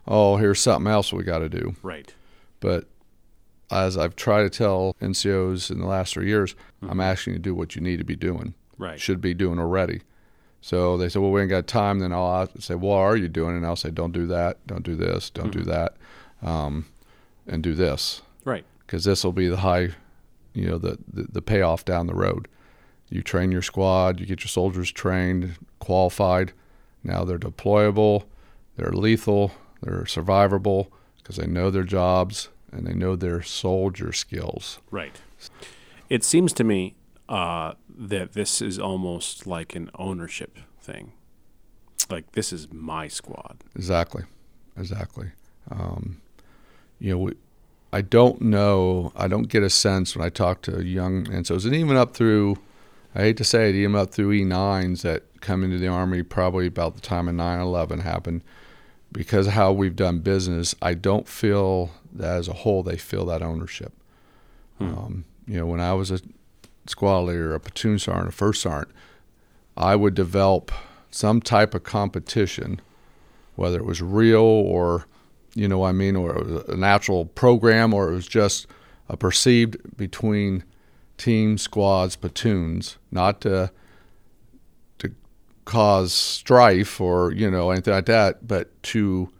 oh, 0.08 0.38
here's 0.38 0.60
something 0.60 0.92
else 0.92 1.12
we 1.14 1.24
got 1.24 1.40
to 1.40 1.50
do. 1.50 1.76
Right. 1.84 2.14
But 2.60 2.88
as 3.72 3.98
I've 3.98 4.16
tried 4.16 4.44
to 4.44 4.50
tell 4.50 4.96
NCOs 5.02 5.72
in 5.72 5.80
the 5.80 5.88
last 5.88 6.14
three 6.14 6.28
years, 6.28 6.56
I'm 6.82 7.02
asking 7.02 7.34
you 7.34 7.40
to 7.40 7.44
do 7.44 7.56
what 7.56 7.76
you 7.76 7.82
need 7.82 7.98
to 7.98 8.04
be 8.04 8.16
doing, 8.16 8.54
Right. 8.78 9.00
should 9.00 9.22
be 9.22 9.34
doing 9.34 9.60
already. 9.60 10.02
So 10.62 10.98
they 10.98 11.10
said, 11.10 11.22
well, 11.22 11.32
we 11.32 11.42
ain't 11.42 11.52
got 11.52 11.68
time. 11.68 12.00
Then 12.00 12.12
I'll 12.12 12.50
say, 12.60 12.74
what 12.74 12.98
are 12.98 13.16
you 13.16 13.28
doing? 13.28 13.56
And 13.56 13.66
I'll 13.66 13.76
say, 13.76 13.92
don't 13.92 14.12
do 14.12 14.26
that, 14.28 14.66
don't 14.66 14.84
do 14.84 14.96
this, 14.96 15.30
don't 15.30 15.52
mm-hmm. 15.52 15.60
do 15.60 15.66
that, 15.66 15.96
um, 16.42 16.88
and 17.46 17.62
do 17.62 17.76
this. 17.76 18.24
Right. 18.44 18.66
Because 18.80 19.04
this 19.04 19.24
will 19.24 19.32
be 19.32 19.48
the 19.48 19.58
high, 19.58 19.90
you 20.56 20.68
know, 20.68 20.78
the, 20.78 20.98
the, 21.12 21.24
the 21.24 21.42
payoff 21.42 21.86
down 21.86 22.08
the 22.08 22.16
road. 22.16 22.48
You 23.10 23.22
train 23.22 23.52
your 23.52 23.62
squad, 23.62 24.20
you 24.20 24.26
get 24.26 24.42
your 24.42 24.50
soldiers 24.50 24.92
trained, 24.92 25.58
qualified. 25.80 26.54
Now 27.04 27.24
they're 27.24 27.38
deployable, 27.38 28.24
they're 28.78 28.92
lethal, 28.92 29.52
they're 29.82 30.04
survivable 30.04 30.88
because 31.18 31.36
they 31.36 31.46
know 31.46 31.70
their 31.70 31.84
jobs 31.84 32.50
and 32.72 32.88
they 32.88 32.94
know 32.94 33.16
their 33.16 33.42
soldier 33.42 34.12
skills. 34.12 34.80
Right. 34.90 35.22
It 36.10 36.24
seems 36.24 36.52
to 36.54 36.64
me 36.64 36.96
uh, 37.30 37.74
that 37.90 38.34
this 38.34 38.62
is 38.62 38.80
almost 38.80 39.46
like 39.46 39.76
an 39.76 39.92
ownership 39.96 40.58
thing. 40.82 41.12
Like 42.10 42.32
this 42.34 42.52
is 42.52 42.72
my 42.72 43.08
squad. 43.08 43.58
Exactly, 43.76 44.24
exactly. 44.78 45.32
Um, 45.70 46.22
you 47.00 47.12
know, 47.12 47.18
we, 47.18 47.34
I 47.96 48.02
don't 48.02 48.42
know. 48.42 49.14
I 49.16 49.30
don't 49.30 49.48
get 49.48 49.64
a 49.64 49.70
sense 49.70 50.18
when 50.18 50.26
I 50.26 50.28
talk 50.28 50.62
to 50.64 50.84
young 50.84 51.28
NCOs 51.28 51.64
and 51.64 51.74
even 51.74 51.96
up 51.96 52.14
through. 52.14 52.58
I 53.16 53.22
hate 53.22 53.38
to 53.38 53.46
say 53.46 53.70
it, 53.70 53.76
even 53.76 53.96
up 53.96 54.12
through 54.12 54.38
E9s 54.38 55.02
that 55.04 55.24
come 55.40 55.64
into 55.64 55.78
the 55.78 55.88
Army 55.88 56.22
probably 56.22 56.68
about 56.68 56.96
the 56.96 57.00
time 57.00 57.30
of 57.30 57.36
9 57.36 57.58
11 57.58 58.00
happened. 58.00 58.42
Because 59.14 59.48
how 59.48 59.72
we've 59.72 59.96
done 59.96 60.20
business, 60.20 60.76
I 60.82 60.94
don't 60.94 61.26
feel 61.26 61.92
that 62.12 62.36
as 62.36 62.50
a 62.50 62.54
whole 62.54 62.84
they 62.84 62.98
feel 62.98 63.26
that 63.28 63.42
ownership. 63.42 63.94
Hmm. 64.78 64.98
Um, 64.98 65.26
you 65.48 65.58
know, 65.58 65.66
when 65.66 65.80
I 65.80 65.94
was 65.94 66.12
a 66.12 66.20
squad 66.88 67.22
leader, 67.22 67.56
a 67.56 67.62
platoon 67.62 67.98
sergeant, 67.98 68.28
a 68.28 68.34
first 68.34 68.62
sergeant, 68.62 68.94
I 69.78 69.96
would 69.96 70.16
develop 70.16 70.74
some 71.12 71.40
type 71.40 71.74
of 71.74 71.84
competition, 71.84 72.82
whether 73.56 73.78
it 73.78 73.86
was 73.86 74.02
real 74.02 74.42
or, 74.42 75.08
you 75.56 75.68
know, 75.68 75.80
what 75.80 75.90
I 75.90 75.94
mean, 75.94 76.16
or 76.16 76.38
it 76.38 76.46
was 76.46 76.64
a 76.68 76.76
natural 76.76 77.26
program 77.26 77.94
or 77.94 78.12
it 78.12 78.14
was 78.14 78.28
just 78.28 78.68
a 79.10 79.18
perceived 79.18 79.78
between 79.98 80.64
teams, 81.18 81.62
squads, 81.62 82.16
platoons, 82.16 82.98
not 83.10 83.42
to 83.42 83.72
to 85.00 85.12
cause 85.64 86.14
strife 86.14 87.00
or 87.02 87.32
you 87.32 87.50
know 87.50 87.72
anything 87.72 87.94
like 87.94 88.06
that, 88.06 88.48
but 88.48 88.82
to 88.84 89.32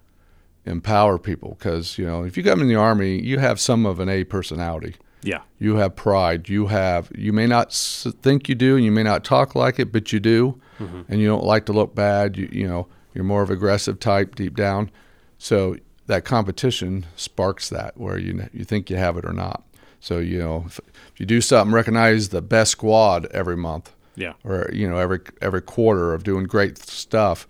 empower 0.66 1.20
people. 1.20 1.56
Because 1.60 1.98
you 1.98 2.06
know, 2.06 2.24
if 2.24 2.38
you 2.38 2.44
come 2.44 2.62
in 2.62 2.68
the 2.70 2.76
army, 2.76 3.22
you 3.22 3.40
have 3.40 3.60
some 3.60 3.86
of 3.86 4.00
an 4.00 4.10
A 4.10 4.24
personality. 4.24 4.96
Yeah. 5.22 5.42
You 5.58 5.78
have 5.78 5.96
pride. 5.96 6.50
You 6.50 6.68
have. 6.68 7.12
You 7.16 7.34
may 7.34 7.48
not 7.48 7.74
think 7.74 8.48
you 8.48 8.56
do, 8.56 8.76
and 8.76 8.86
you 8.86 8.92
may 8.92 9.04
not 9.04 9.24
talk 9.24 9.56
like 9.56 9.80
it, 9.80 9.92
but 9.92 10.14
you 10.14 10.20
do. 10.20 10.62
Mm-hmm. 10.80 11.02
And 11.10 11.20
you 11.20 11.28
don't 11.28 11.44
like 11.44 11.66
to 11.66 11.74
look 11.74 11.94
bad. 11.94 12.38
You 12.38 12.48
you 12.52 12.68
know 12.68 12.88
you're 13.14 13.24
more 13.26 13.42
of 13.42 13.50
aggressive 13.50 14.00
type 14.00 14.36
deep 14.36 14.56
down. 14.56 14.92
So 15.38 15.78
that 16.08 16.26
competition 16.26 17.06
sparks 17.16 17.70
that 17.70 17.98
where 17.98 18.18
you 18.18 18.48
you 18.54 18.64
think 18.64 18.90
you 18.90 18.96
have 18.98 19.18
it 19.18 19.26
or 19.26 19.34
not. 19.34 19.64
So 20.00 20.20
you 20.20 20.40
know 20.40 20.64
if, 20.68 20.80
if 21.14 21.20
you 21.20 21.26
do 21.26 21.42
something, 21.42 21.74
recognize 21.74 22.30
the 22.30 22.42
best 22.42 22.72
squad 22.72 23.26
every 23.28 23.58
month. 23.58 23.94
Yeah. 24.16 24.34
Or 24.44 24.70
you 24.72 24.90
know 24.90 24.98
every 24.98 25.20
every 25.42 25.62
quarter 25.62 26.14
of 26.14 26.24
doing 26.24 26.46
great 26.46 26.78
stuff. 26.78 27.48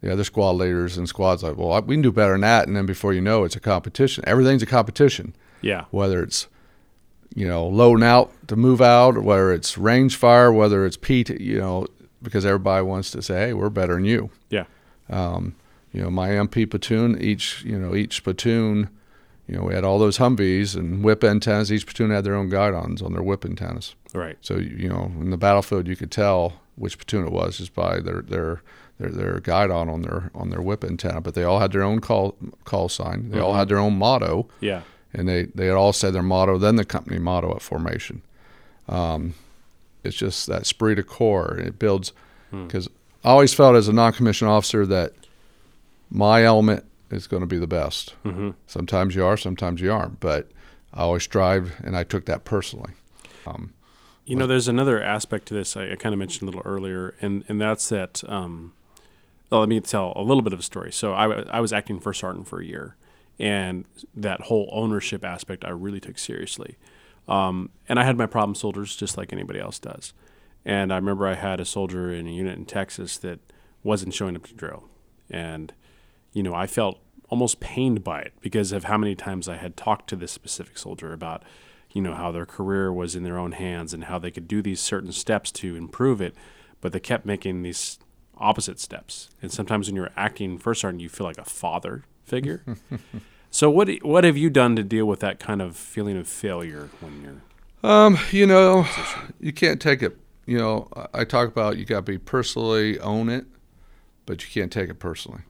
The 0.00 0.10
other 0.10 0.24
squad 0.24 0.52
leaders 0.52 0.96
and 0.96 1.06
squads 1.06 1.42
like, 1.42 1.58
well, 1.58 1.78
we 1.82 1.94
can 1.94 2.00
do 2.00 2.10
better 2.10 2.32
than 2.32 2.40
that. 2.40 2.66
And 2.66 2.74
then 2.74 2.86
before 2.86 3.12
you 3.12 3.20
know, 3.20 3.44
it's 3.44 3.54
a 3.54 3.60
competition. 3.60 4.24
Everything's 4.26 4.62
a 4.62 4.66
competition. 4.66 5.36
Yeah. 5.60 5.84
Whether 5.90 6.22
it's 6.22 6.48
you 7.34 7.46
know, 7.46 7.66
loading 7.66 8.04
out 8.04 8.32
to 8.48 8.56
move 8.56 8.80
out, 8.80 9.22
whether 9.22 9.52
it's 9.52 9.78
range 9.78 10.16
fire, 10.16 10.52
whether 10.52 10.84
it's 10.84 10.96
PT, 10.96 11.40
you 11.40 11.58
know, 11.58 11.86
because 12.22 12.44
everybody 12.44 12.84
wants 12.84 13.10
to 13.12 13.22
say, 13.22 13.46
hey, 13.46 13.54
we're 13.54 13.70
better 13.70 13.94
than 13.94 14.04
you. 14.04 14.30
Yeah. 14.50 14.64
Um, 15.08 15.54
you 15.92 16.02
know, 16.02 16.10
my 16.10 16.28
MP 16.28 16.68
platoon, 16.68 17.20
each, 17.20 17.62
you 17.64 17.78
know, 17.78 17.94
each 17.94 18.22
platoon, 18.22 18.90
you 19.46 19.56
know, 19.56 19.64
we 19.64 19.74
had 19.74 19.84
all 19.84 19.98
those 19.98 20.18
Humvees 20.18 20.76
and 20.76 21.02
whip 21.02 21.24
antennas. 21.24 21.72
Each 21.72 21.84
platoon 21.84 22.10
had 22.10 22.24
their 22.24 22.36
own 22.36 22.48
guidons 22.48 23.02
on 23.02 23.12
their 23.12 23.22
whip 23.22 23.44
antennas. 23.44 23.94
Right. 24.14 24.38
So, 24.40 24.56
you 24.56 24.88
know, 24.88 25.12
in 25.20 25.30
the 25.30 25.36
battlefield, 25.36 25.88
you 25.88 25.96
could 25.96 26.10
tell 26.10 26.54
which 26.76 26.98
platoon 26.98 27.26
it 27.26 27.32
was 27.32 27.58
just 27.58 27.74
by 27.74 28.00
their, 28.00 28.22
their, 28.22 28.62
their, 28.98 29.10
their 29.10 29.40
guidon 29.40 29.88
on 29.88 30.02
their, 30.02 30.30
on 30.34 30.50
their 30.50 30.62
whip 30.62 30.84
antenna, 30.84 31.20
but 31.20 31.34
they 31.34 31.42
all 31.42 31.58
had 31.58 31.72
their 31.72 31.82
own 31.82 32.00
call, 32.00 32.36
call 32.64 32.88
sign. 32.88 33.30
They 33.30 33.36
mm-hmm. 33.36 33.44
all 33.44 33.54
had 33.54 33.68
their 33.68 33.78
own 33.78 33.98
motto. 33.98 34.48
Yeah 34.60 34.82
and 35.12 35.28
they 35.28 35.44
they 35.54 35.66
had 35.66 35.76
all 35.76 35.92
said 35.92 36.12
their 36.12 36.22
motto, 36.22 36.58
then 36.58 36.76
the 36.76 36.84
company 36.84 37.18
motto 37.18 37.54
at 37.54 37.62
formation. 37.62 38.22
Um, 38.88 39.34
it's 40.04 40.16
just 40.16 40.46
that 40.46 40.62
esprit 40.62 40.96
de 40.96 41.02
corps. 41.02 41.58
It 41.58 41.78
builds 41.78 42.12
because 42.50 42.86
hmm. 42.86 42.92
I 43.24 43.30
always 43.30 43.52
felt 43.52 43.76
as 43.76 43.88
a 43.88 43.92
non-commissioned 43.92 44.50
officer 44.50 44.86
that 44.86 45.12
my 46.10 46.44
element 46.44 46.84
is 47.10 47.26
going 47.26 47.40
to 47.40 47.46
be 47.46 47.58
the 47.58 47.66
best. 47.66 48.14
Mm-hmm. 48.24 48.50
Sometimes 48.66 49.14
you 49.14 49.24
are, 49.24 49.36
sometimes 49.36 49.80
you 49.80 49.92
aren't, 49.92 50.20
but 50.20 50.50
I 50.92 51.02
always 51.02 51.22
strive, 51.22 51.80
and 51.84 51.96
I 51.96 52.04
took 52.04 52.26
that 52.26 52.44
personally. 52.44 52.92
Um, 53.46 53.72
you 54.24 54.36
know, 54.36 54.46
there's 54.46 54.68
another 54.68 55.02
aspect 55.02 55.46
to 55.48 55.54
this 55.54 55.76
I, 55.76 55.92
I, 55.92 55.96
kind 55.96 56.12
of 56.12 56.18
mentioned 56.18 56.42
a 56.42 56.46
little 56.46 56.62
earlier, 56.64 57.14
and 57.20 57.44
and 57.48 57.60
that's 57.60 57.88
that. 57.88 58.22
Um, 58.28 58.74
well, 59.50 59.60
let 59.60 59.68
me 59.68 59.80
tell 59.80 60.12
a 60.14 60.22
little 60.22 60.42
bit 60.42 60.52
of 60.52 60.60
a 60.60 60.62
story. 60.62 60.92
So 60.92 61.12
I, 61.12 61.42
I 61.50 61.60
was 61.60 61.72
acting 61.72 61.98
first 61.98 62.20
sergeant 62.20 62.46
for 62.46 62.60
a 62.60 62.64
year, 62.64 62.96
and 63.38 63.84
that 64.14 64.42
whole 64.42 64.68
ownership 64.72 65.24
aspect 65.24 65.64
I 65.64 65.70
really 65.70 65.98
took 65.98 66.18
seriously. 66.18 66.76
Um, 67.26 67.70
and 67.88 67.98
I 67.98 68.04
had 68.04 68.16
my 68.16 68.26
problem 68.26 68.54
soldiers 68.54 68.94
just 68.94 69.16
like 69.16 69.32
anybody 69.32 69.58
else 69.58 69.78
does. 69.78 70.12
And 70.64 70.92
I 70.92 70.96
remember 70.96 71.26
I 71.26 71.34
had 71.34 71.60
a 71.60 71.64
soldier 71.64 72.12
in 72.12 72.28
a 72.28 72.30
unit 72.30 72.56
in 72.56 72.64
Texas 72.64 73.16
that 73.18 73.40
wasn't 73.82 74.14
showing 74.14 74.36
up 74.36 74.46
to 74.46 74.54
drill, 74.54 74.84
and 75.28 75.72
you 76.32 76.42
know 76.42 76.54
I 76.54 76.66
felt 76.66 77.00
almost 77.28 77.60
pained 77.60 78.02
by 78.02 78.20
it 78.20 78.32
because 78.40 78.72
of 78.72 78.84
how 78.84 78.98
many 78.98 79.14
times 79.14 79.48
I 79.48 79.56
had 79.56 79.76
talked 79.76 80.08
to 80.10 80.16
this 80.16 80.32
specific 80.32 80.76
soldier 80.76 81.12
about 81.12 81.42
you 81.92 82.02
know 82.02 82.14
how 82.14 82.30
their 82.30 82.46
career 82.46 82.92
was 82.92 83.16
in 83.16 83.22
their 83.22 83.38
own 83.38 83.52
hands 83.52 83.94
and 83.94 84.04
how 84.04 84.18
they 84.18 84.30
could 84.30 84.46
do 84.46 84.62
these 84.62 84.80
certain 84.80 85.12
steps 85.12 85.50
to 85.52 85.76
improve 85.76 86.20
it, 86.20 86.34
but 86.80 86.92
they 86.92 87.00
kept 87.00 87.24
making 87.26 87.62
these 87.62 87.98
opposite 88.36 88.80
steps. 88.80 89.30
And 89.42 89.52
sometimes 89.52 89.88
when 89.88 89.96
you're 89.96 90.10
acting 90.16 90.58
first 90.58 90.80
sergeant, 90.80 91.02
you 91.02 91.08
feel 91.08 91.26
like 91.26 91.38
a 91.38 91.44
father 91.44 92.04
figure. 92.24 92.64
so 93.50 93.70
what 93.70 93.88
what 94.02 94.24
have 94.24 94.36
you 94.36 94.50
done 94.50 94.76
to 94.76 94.82
deal 94.82 95.06
with 95.06 95.20
that 95.20 95.38
kind 95.38 95.62
of 95.62 95.76
feeling 95.76 96.16
of 96.16 96.28
failure 96.28 96.88
when 97.00 97.22
you're? 97.22 97.90
Um, 97.90 98.18
you 98.30 98.46
know, 98.46 98.86
you 99.40 99.52
can't 99.52 99.80
take 99.80 100.02
it. 100.02 100.18
You 100.46 100.58
know, 100.58 100.88
I 101.14 101.24
talk 101.24 101.48
about 101.48 101.78
you 101.78 101.84
got 101.84 101.96
to 101.96 102.02
be 102.02 102.18
personally 102.18 102.98
own 103.00 103.28
it, 103.28 103.46
but 104.26 104.42
you 104.42 104.50
can't 104.50 104.72
take 104.72 104.90
it 104.90 104.98
personally. 104.98 105.42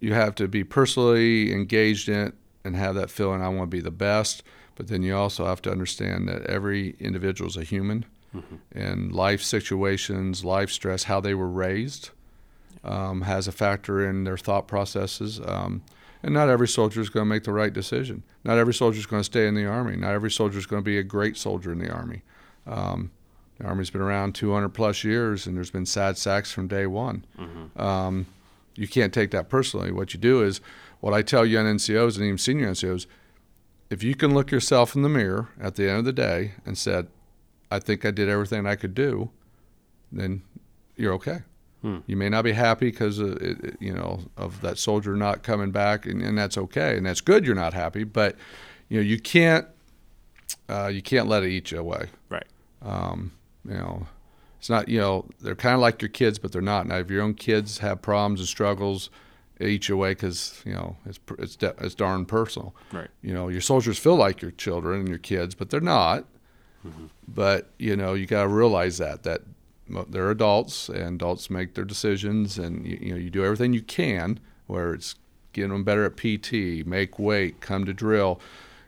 You 0.00 0.14
have 0.14 0.34
to 0.36 0.48
be 0.48 0.64
personally 0.64 1.52
engaged 1.52 2.08
in 2.08 2.28
it 2.28 2.34
and 2.64 2.76
have 2.76 2.94
that 2.94 3.10
feeling 3.10 3.42
I 3.42 3.48
want 3.48 3.70
to 3.70 3.76
be 3.76 3.80
the 3.80 3.90
best. 3.90 4.42
But 4.76 4.88
then 4.88 5.02
you 5.02 5.14
also 5.14 5.44
have 5.44 5.60
to 5.62 5.70
understand 5.70 6.28
that 6.28 6.42
every 6.46 6.96
individual 6.98 7.48
is 7.48 7.56
a 7.56 7.64
human, 7.64 8.06
mm-hmm. 8.34 8.56
and 8.72 9.12
life 9.12 9.42
situations, 9.42 10.44
life 10.44 10.70
stress, 10.70 11.04
how 11.04 11.20
they 11.20 11.34
were 11.34 11.48
raised, 11.48 12.10
um, 12.82 13.22
has 13.22 13.46
a 13.46 13.52
factor 13.52 14.08
in 14.08 14.24
their 14.24 14.38
thought 14.38 14.66
processes. 14.66 15.40
Um, 15.44 15.82
and 16.22 16.34
not 16.34 16.48
every 16.48 16.68
soldier 16.68 17.00
is 17.00 17.08
going 17.08 17.26
to 17.26 17.28
make 17.28 17.44
the 17.44 17.52
right 17.52 17.72
decision. 17.72 18.22
Not 18.44 18.58
every 18.58 18.74
soldier 18.74 18.98
is 18.98 19.06
going 19.06 19.20
to 19.20 19.24
stay 19.24 19.46
in 19.46 19.54
the 19.54 19.66
Army. 19.66 19.96
Not 19.96 20.12
every 20.12 20.30
soldier 20.30 20.58
is 20.58 20.66
going 20.66 20.82
to 20.82 20.84
be 20.84 20.98
a 20.98 21.02
great 21.02 21.36
soldier 21.36 21.72
in 21.72 21.78
the 21.78 21.90
Army. 21.90 22.22
Um, 22.66 23.10
the 23.58 23.66
Army's 23.66 23.90
been 23.90 24.00
around 24.00 24.34
200 24.34 24.70
plus 24.70 25.04
years, 25.04 25.46
and 25.46 25.56
there's 25.56 25.70
been 25.70 25.86
sad 25.86 26.16
sacks 26.16 26.52
from 26.52 26.68
day 26.68 26.86
one. 26.86 27.24
Mm-hmm. 27.38 27.80
You 28.80 28.88
can't 28.88 29.12
take 29.12 29.30
that 29.32 29.50
personally. 29.50 29.92
What 29.92 30.14
you 30.14 30.18
do 30.18 30.42
is, 30.42 30.62
what 31.00 31.12
I 31.12 31.20
tell 31.20 31.44
young 31.44 31.66
NCOs 31.66 32.16
and 32.16 32.24
even 32.24 32.38
senior 32.38 32.70
NCOs, 32.70 33.04
if 33.90 34.02
you 34.02 34.14
can 34.14 34.32
look 34.32 34.50
yourself 34.50 34.96
in 34.96 35.02
the 35.02 35.08
mirror 35.10 35.50
at 35.60 35.74
the 35.74 35.86
end 35.86 35.98
of 35.98 36.04
the 36.06 36.14
day 36.14 36.52
and 36.64 36.78
said, 36.78 37.08
"I 37.70 37.78
think 37.78 38.06
I 38.06 38.10
did 38.10 38.30
everything 38.30 38.66
I 38.66 38.76
could 38.76 38.94
do," 38.94 39.32
then 40.10 40.40
you're 40.96 41.12
okay. 41.12 41.40
Hmm. 41.82 41.98
You 42.06 42.16
may 42.16 42.30
not 42.30 42.42
be 42.42 42.52
happy 42.52 42.90
because 42.90 43.18
you 43.18 43.92
know 43.92 44.20
of 44.38 44.62
that 44.62 44.78
soldier 44.78 45.14
not 45.14 45.42
coming 45.42 45.72
back, 45.72 46.06
and, 46.06 46.22
and, 46.22 46.38
that's 46.38 46.56
okay, 46.56 46.96
and 46.96 47.04
that's 47.04 47.20
good. 47.20 47.44
You're 47.44 47.54
not 47.54 47.74
happy, 47.74 48.04
but 48.04 48.34
you 48.88 48.96
know 48.96 49.02
you 49.02 49.20
can't 49.20 49.66
uh, 50.70 50.86
you 50.86 51.02
can't 51.02 51.28
let 51.28 51.42
it 51.42 51.50
eat 51.50 51.70
you 51.70 51.78
away. 51.78 52.08
Right. 52.30 52.46
Um, 52.80 53.32
you 53.68 53.74
know, 53.74 54.06
it's 54.60 54.68
not 54.68 54.90
you 54.90 55.00
know 55.00 55.26
they're 55.40 55.54
kind 55.56 55.74
of 55.74 55.80
like 55.80 56.02
your 56.02 56.10
kids, 56.10 56.38
but 56.38 56.52
they're 56.52 56.60
not. 56.60 56.86
Now, 56.86 56.98
if 56.98 57.10
your 57.10 57.22
own 57.22 57.32
kids 57.32 57.78
have 57.78 58.02
problems 58.02 58.40
and 58.40 58.48
struggles, 58.48 59.08
each 59.58 59.68
eats 59.68 59.88
you 59.88 59.94
away 59.94 60.10
because 60.10 60.60
you 60.66 60.74
know 60.74 60.96
it's 61.06 61.18
it's 61.38 61.56
it's 61.60 61.94
darn 61.94 62.26
personal. 62.26 62.74
Right. 62.92 63.08
You 63.22 63.32
know, 63.32 63.48
your 63.48 63.62
soldiers 63.62 63.98
feel 63.98 64.16
like 64.16 64.42
your 64.42 64.50
children 64.50 65.00
and 65.00 65.08
your 65.08 65.18
kids, 65.18 65.54
but 65.54 65.70
they're 65.70 65.80
not. 65.80 66.26
Mm-hmm. 66.86 67.06
But 67.26 67.70
you 67.78 67.96
know, 67.96 68.12
you 68.12 68.26
got 68.26 68.42
to 68.42 68.48
realize 68.48 68.98
that 68.98 69.22
that 69.22 69.40
they're 70.08 70.30
adults 70.30 70.90
and 70.90 71.14
adults 71.14 71.48
make 71.48 71.74
their 71.74 71.84
decisions 71.84 72.58
and 72.58 72.86
you, 72.86 72.98
you, 73.00 73.10
know 73.12 73.16
you 73.16 73.30
do 73.30 73.42
everything 73.42 73.72
you 73.72 73.82
can 73.82 74.38
where 74.66 74.92
it's 74.92 75.16
getting 75.54 75.70
them 75.70 75.84
better 75.84 76.04
at 76.04 76.16
PT, 76.16 76.86
make 76.86 77.18
weight, 77.18 77.60
come 77.60 77.84
to 77.86 77.92
drill, 77.92 78.40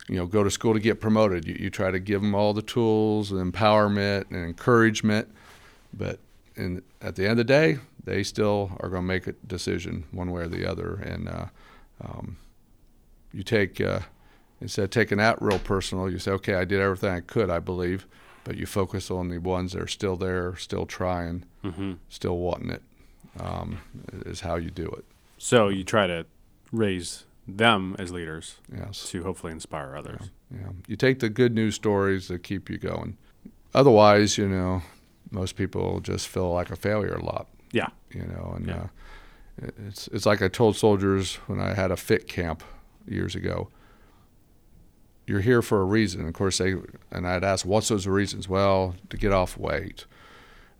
you 0.08 0.16
know, 0.16 0.26
go 0.26 0.44
to 0.44 0.50
school 0.50 0.74
to 0.74 0.80
get 0.80 1.00
promoted. 1.00 1.46
You, 1.46 1.56
you 1.58 1.70
try 1.70 1.90
to 1.90 1.98
give 1.98 2.20
them 2.22 2.34
all 2.34 2.52
the 2.52 2.62
tools 2.62 3.32
and 3.32 3.52
empowerment 3.52 4.30
and 4.30 4.44
encouragement, 4.44 5.32
but 5.92 6.18
at 7.00 7.16
the 7.16 7.22
end 7.24 7.30
of 7.32 7.36
the 7.38 7.44
day, 7.44 7.78
they 8.04 8.22
still 8.22 8.72
are 8.80 8.88
going 8.88 9.02
to 9.02 9.06
make 9.06 9.26
a 9.26 9.32
decision 9.46 10.04
one 10.10 10.30
way 10.30 10.42
or 10.42 10.48
the 10.48 10.70
other. 10.70 10.94
And 10.96 11.28
uh, 11.28 11.46
um, 12.04 12.36
you 13.32 13.42
take 13.42 13.80
uh, 13.80 14.00
instead 14.60 14.84
of 14.84 14.90
taking 14.90 15.18
that 15.18 15.40
real 15.40 15.58
personal, 15.58 16.10
you 16.10 16.18
say, 16.18 16.30
okay, 16.32 16.54
I 16.54 16.64
did 16.64 16.80
everything 16.80 17.10
I 17.10 17.20
could, 17.20 17.48
I 17.50 17.58
believe, 17.58 18.06
but 18.44 18.56
you 18.56 18.66
focus 18.66 19.10
on 19.10 19.28
the 19.28 19.38
ones 19.38 19.72
that 19.72 19.82
are 19.82 19.86
still 19.88 20.16
there, 20.16 20.56
still 20.56 20.86
trying, 20.86 21.44
Mm-hmm. 21.64 21.92
still 22.08 22.38
wanting 22.38 22.70
it. 22.70 22.82
Um, 23.40 23.78
is 24.26 24.40
how 24.40 24.56
you 24.56 24.68
do 24.70 24.86
it. 24.88 25.04
So 25.38 25.68
you 25.68 25.84
try 25.84 26.06
to 26.06 26.26
raise 26.70 27.24
them 27.48 27.96
as 27.98 28.12
leaders 28.12 28.56
Yes. 28.70 29.08
to 29.10 29.22
hopefully 29.22 29.52
inspire 29.52 29.96
others. 29.96 30.30
Yeah. 30.54 30.68
You 30.86 30.96
take 30.96 31.20
the 31.20 31.30
good 31.30 31.54
news 31.54 31.74
stories 31.76 32.28
that 32.28 32.42
keep 32.42 32.68
you 32.68 32.76
going. 32.78 33.16
Otherwise, 33.74 34.36
you 34.36 34.48
know, 34.48 34.82
most 35.32 35.56
people 35.56 36.00
just 36.00 36.28
feel 36.28 36.52
like 36.52 36.70
a 36.70 36.76
failure 36.76 37.14
a 37.14 37.24
lot. 37.24 37.48
Yeah. 37.72 37.88
You 38.12 38.22
know, 38.24 38.52
and 38.56 38.66
Yeah. 38.66 38.86
uh, 39.62 39.68
it's 39.86 40.08
it's 40.08 40.26
like 40.26 40.42
I 40.42 40.48
told 40.48 40.76
soldiers 40.76 41.36
when 41.46 41.58
I 41.60 41.74
had 41.74 41.90
a 41.90 41.96
fit 41.96 42.26
camp 42.28 42.62
years 43.06 43.34
ago. 43.34 43.68
You're 45.26 45.40
here 45.40 45.62
for 45.62 45.80
a 45.80 45.84
reason. 45.84 46.26
Of 46.26 46.34
course, 46.34 46.58
they 46.58 46.74
and 47.10 47.26
I'd 47.26 47.44
ask, 47.44 47.64
"What's 47.64 47.88
those 47.88 48.06
reasons?" 48.06 48.48
Well, 48.48 48.96
to 49.10 49.16
get 49.16 49.32
off 49.32 49.56
weight, 49.56 50.04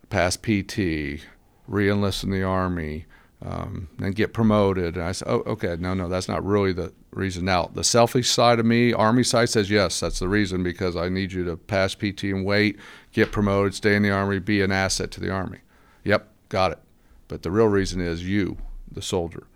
pass 0.09 0.35
PT, 0.37 1.21
re-enlist 1.67 2.23
in 2.23 2.29
the 2.29 2.43
army, 2.43 3.05
um, 3.43 3.89
then 3.97 4.11
get 4.11 4.33
promoted. 4.33 4.95
And 4.95 5.05
I 5.05 5.11
said, 5.11 5.27
"Oh, 5.27 5.43
okay, 5.45 5.75
no, 5.79 5.93
no, 5.93 6.07
that's 6.07 6.29
not 6.29 6.45
really 6.45 6.71
the 6.73 6.93
reason." 7.11 7.45
Now, 7.45 7.69
the 7.73 7.83
selfish 7.83 8.29
side 8.29 8.59
of 8.59 8.65
me, 8.65 8.93
army 8.93 9.23
side, 9.23 9.49
says 9.49 9.69
yes, 9.69 9.99
that's 9.99 10.19
the 10.19 10.29
reason 10.29 10.63
because 10.63 10.95
I 10.95 11.09
need 11.09 11.33
you 11.33 11.43
to 11.45 11.57
pass 11.57 11.93
PT 11.93 12.23
and 12.25 12.45
weight, 12.45 12.77
get 13.11 13.31
promoted, 13.31 13.75
stay 13.75 13.95
in 13.95 14.03
the 14.03 14.11
army, 14.11 14.39
be 14.39 14.61
an 14.61 14.71
asset 14.71 15.11
to 15.11 15.19
the 15.19 15.29
army. 15.29 15.59
Yep, 16.03 16.27
got 16.49 16.71
it. 16.71 16.79
But 17.27 17.43
the 17.43 17.51
real 17.51 17.67
reason 17.67 17.99
is 17.99 18.27
you, 18.27 18.57
the 18.91 19.01
soldier. 19.01 19.47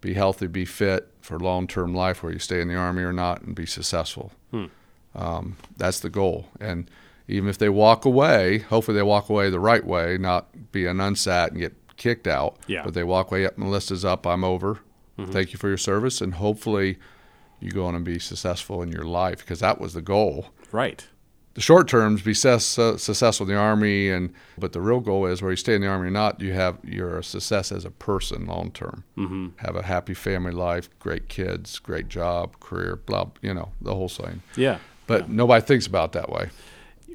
Be 0.00 0.14
healthy, 0.14 0.46
be 0.46 0.64
fit 0.64 1.08
for 1.20 1.38
long-term 1.38 1.94
life, 1.94 2.22
where 2.22 2.32
you 2.32 2.38
stay 2.38 2.60
in 2.60 2.68
the 2.68 2.76
army 2.76 3.02
or 3.02 3.12
not, 3.12 3.42
and 3.42 3.54
be 3.54 3.66
successful. 3.66 4.32
Hmm. 4.52 4.66
Um, 5.14 5.56
that's 5.76 5.98
the 5.98 6.10
goal. 6.10 6.46
And 6.60 6.88
even 7.26 7.48
if 7.48 7.58
they 7.58 7.68
walk 7.68 8.04
away, 8.04 8.58
hopefully 8.58 8.96
they 8.96 9.02
walk 9.02 9.28
away 9.28 9.50
the 9.50 9.58
right 9.60 9.84
way, 9.84 10.16
not 10.18 10.72
be 10.72 10.86
an 10.86 10.98
unsat 10.98 11.48
and 11.48 11.58
get 11.58 11.74
kicked 11.98 12.26
out. 12.26 12.56
Yeah. 12.66 12.82
But 12.84 12.94
they 12.94 13.04
walk 13.04 13.30
away, 13.30 13.44
up, 13.46 13.58
my 13.58 13.66
list 13.66 13.90
is 13.90 14.04
up, 14.04 14.26
I'm 14.26 14.44
over. 14.44 14.78
Mhm. 15.18 15.32
Thank 15.32 15.52
you 15.52 15.58
for 15.58 15.68
your 15.68 15.76
service, 15.76 16.20
and 16.22 16.34
hopefully 16.34 16.96
you 17.60 17.70
go 17.72 17.84
on 17.86 17.94
and 17.94 18.04
be 18.04 18.18
successful 18.18 18.80
in 18.82 18.90
your 18.90 19.02
life 19.04 19.38
because 19.40 19.60
that 19.60 19.80
was 19.80 19.92
the 19.92 20.00
goal. 20.02 20.46
Right. 20.72 21.06
The 21.54 21.60
short 21.60 21.88
terms 21.88 22.22
be 22.22 22.34
success, 22.34 22.78
uh, 22.78 22.96
successful 22.98 23.44
in 23.48 23.52
the 23.52 23.58
army, 23.58 24.10
and 24.10 24.32
but 24.56 24.72
the 24.72 24.80
real 24.80 25.00
goal 25.00 25.26
is 25.26 25.42
where 25.42 25.50
you 25.50 25.56
stay 25.56 25.74
in 25.74 25.80
the 25.80 25.88
army 25.88 26.06
or 26.06 26.10
not, 26.12 26.40
you 26.40 26.52
have 26.52 26.78
you're 26.84 27.20
success 27.20 27.72
as 27.72 27.84
a 27.84 27.90
person 27.90 28.46
long 28.46 28.70
term. 28.70 29.02
Mm-hmm. 29.16 29.46
Have 29.56 29.74
a 29.74 29.82
happy 29.82 30.14
family 30.14 30.52
life, 30.52 30.88
great 31.00 31.28
kids, 31.28 31.80
great 31.80 32.08
job, 32.08 32.60
career, 32.60 32.94
blah, 32.94 33.30
you 33.42 33.52
know, 33.52 33.72
the 33.80 33.92
whole 33.92 34.08
thing. 34.08 34.42
Yeah. 34.56 34.78
But 35.08 35.30
nobody 35.30 35.64
thinks 35.66 35.88
about 35.88 36.10
it 36.10 36.12
that 36.12 36.30
way. 36.30 36.50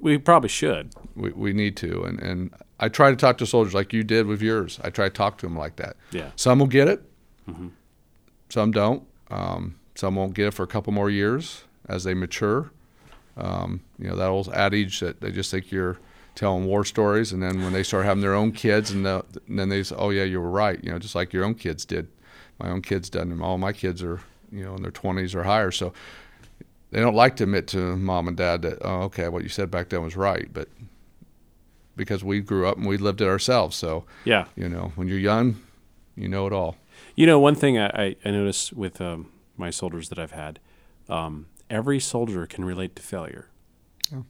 We 0.02 0.18
probably 0.18 0.50
should. 0.50 0.92
We, 1.16 1.32
we 1.32 1.54
need 1.54 1.78
to, 1.78 2.04
and, 2.04 2.20
and 2.20 2.54
I 2.84 2.90
try 2.90 3.10
to 3.12 3.16
talk 3.16 3.38
to 3.38 3.46
soldiers 3.46 3.74
like 3.74 3.94
you 3.94 4.04
did 4.04 4.26
with 4.28 4.42
yours. 4.42 4.80
I 4.84 4.90
try 4.90 5.06
to 5.06 5.14
talk 5.14 5.38
to 5.38 5.46
them 5.46 5.58
like 5.58 5.78
that. 5.78 5.96
Yeah. 6.12 6.32
Some 6.36 6.60
will 6.60 6.68
get 6.68 6.88
it, 6.90 7.02
Mhm. 7.50 7.72
some 8.50 8.72
don't. 8.72 9.04
Um, 9.32 9.76
some 9.96 10.16
won't 10.16 10.34
get 10.34 10.48
it 10.48 10.54
for 10.54 10.64
a 10.64 10.68
couple 10.68 10.92
more 10.92 11.10
years 11.10 11.64
as 11.88 12.04
they 12.04 12.14
mature. 12.14 12.72
Um, 13.38 13.82
you 13.98 14.08
know 14.10 14.16
that 14.18 14.28
old 14.28 14.50
adage 14.54 15.00
that 15.00 15.22
they 15.22 15.32
just 15.32 15.50
think 15.50 15.72
you're 15.72 15.98
telling 16.36 16.66
war 16.66 16.84
stories, 16.84 17.32
and 17.32 17.42
then 17.42 17.64
when 17.64 17.72
they 17.74 17.84
start 17.84 18.06
having 18.06 18.22
their 18.22 18.34
own 18.36 18.52
kids, 18.52 18.92
and, 18.92 19.06
the, 19.06 19.24
and 19.48 19.58
then 19.60 19.70
they 19.70 19.82
say, 19.84 19.96
"Oh 19.98 20.10
yeah, 20.10 20.24
you 20.24 20.42
were 20.42 20.50
right," 20.50 20.84
you 20.84 20.92
know, 20.92 21.00
just 21.00 21.16
like 21.16 21.32
your 21.34 21.46
own 21.46 21.56
kids 21.56 21.86
did. 21.86 22.08
My 22.60 22.70
own 22.70 22.82
kids 22.82 23.10
done, 23.10 23.32
and 23.32 23.42
all 23.42 23.58
my 23.58 23.72
kids 23.72 24.04
are 24.04 24.20
you 24.52 24.64
know 24.64 24.76
in 24.76 24.82
their 24.82 24.92
20s 24.92 25.34
or 25.34 25.44
higher, 25.44 25.72
so 25.72 25.94
they 26.92 27.00
don't 27.00 27.16
like 27.16 27.36
to 27.38 27.44
admit 27.44 27.66
to 27.68 27.96
mom 27.96 28.28
and 28.28 28.36
dad 28.38 28.62
that, 28.64 28.78
"Oh, 28.82 29.04
okay, 29.04 29.30
what 29.30 29.42
you 29.44 29.50
said 29.50 29.72
back 29.72 29.90
then 29.90 30.04
was 30.04 30.16
right," 30.18 30.50
but 30.54 30.68
because 31.96 32.24
we 32.24 32.40
grew 32.42 32.68
up 32.68 32.78
and 32.78 32.86
we 32.88 32.98
lived 32.98 33.22
it 33.22 33.28
ourselves, 33.28 33.76
so 33.76 34.06
Yeah. 34.26 34.46
you 34.56 34.68
know, 34.70 34.92
when 34.96 35.08
you're 35.08 35.20
young, 35.20 35.62
you 36.16 36.28
know 36.28 36.48
it 36.48 36.54
all. 36.54 36.78
You 37.16 37.26
know, 37.26 37.40
one 37.40 37.56
thing 37.56 37.78
I, 37.78 38.16
I, 38.24 38.30
notice 38.32 38.72
with 38.74 39.00
um, 39.02 39.32
my 39.58 39.70
soldiers 39.70 40.10
that 40.10 40.18
I've 40.20 40.32
had, 40.32 40.60
um, 41.10 41.48
every 41.70 42.00
soldier 42.00 42.46
can 42.48 42.66
relate 42.66 42.96
to 42.96 43.02
failure. 43.04 43.50
Oh. 44.14 44.26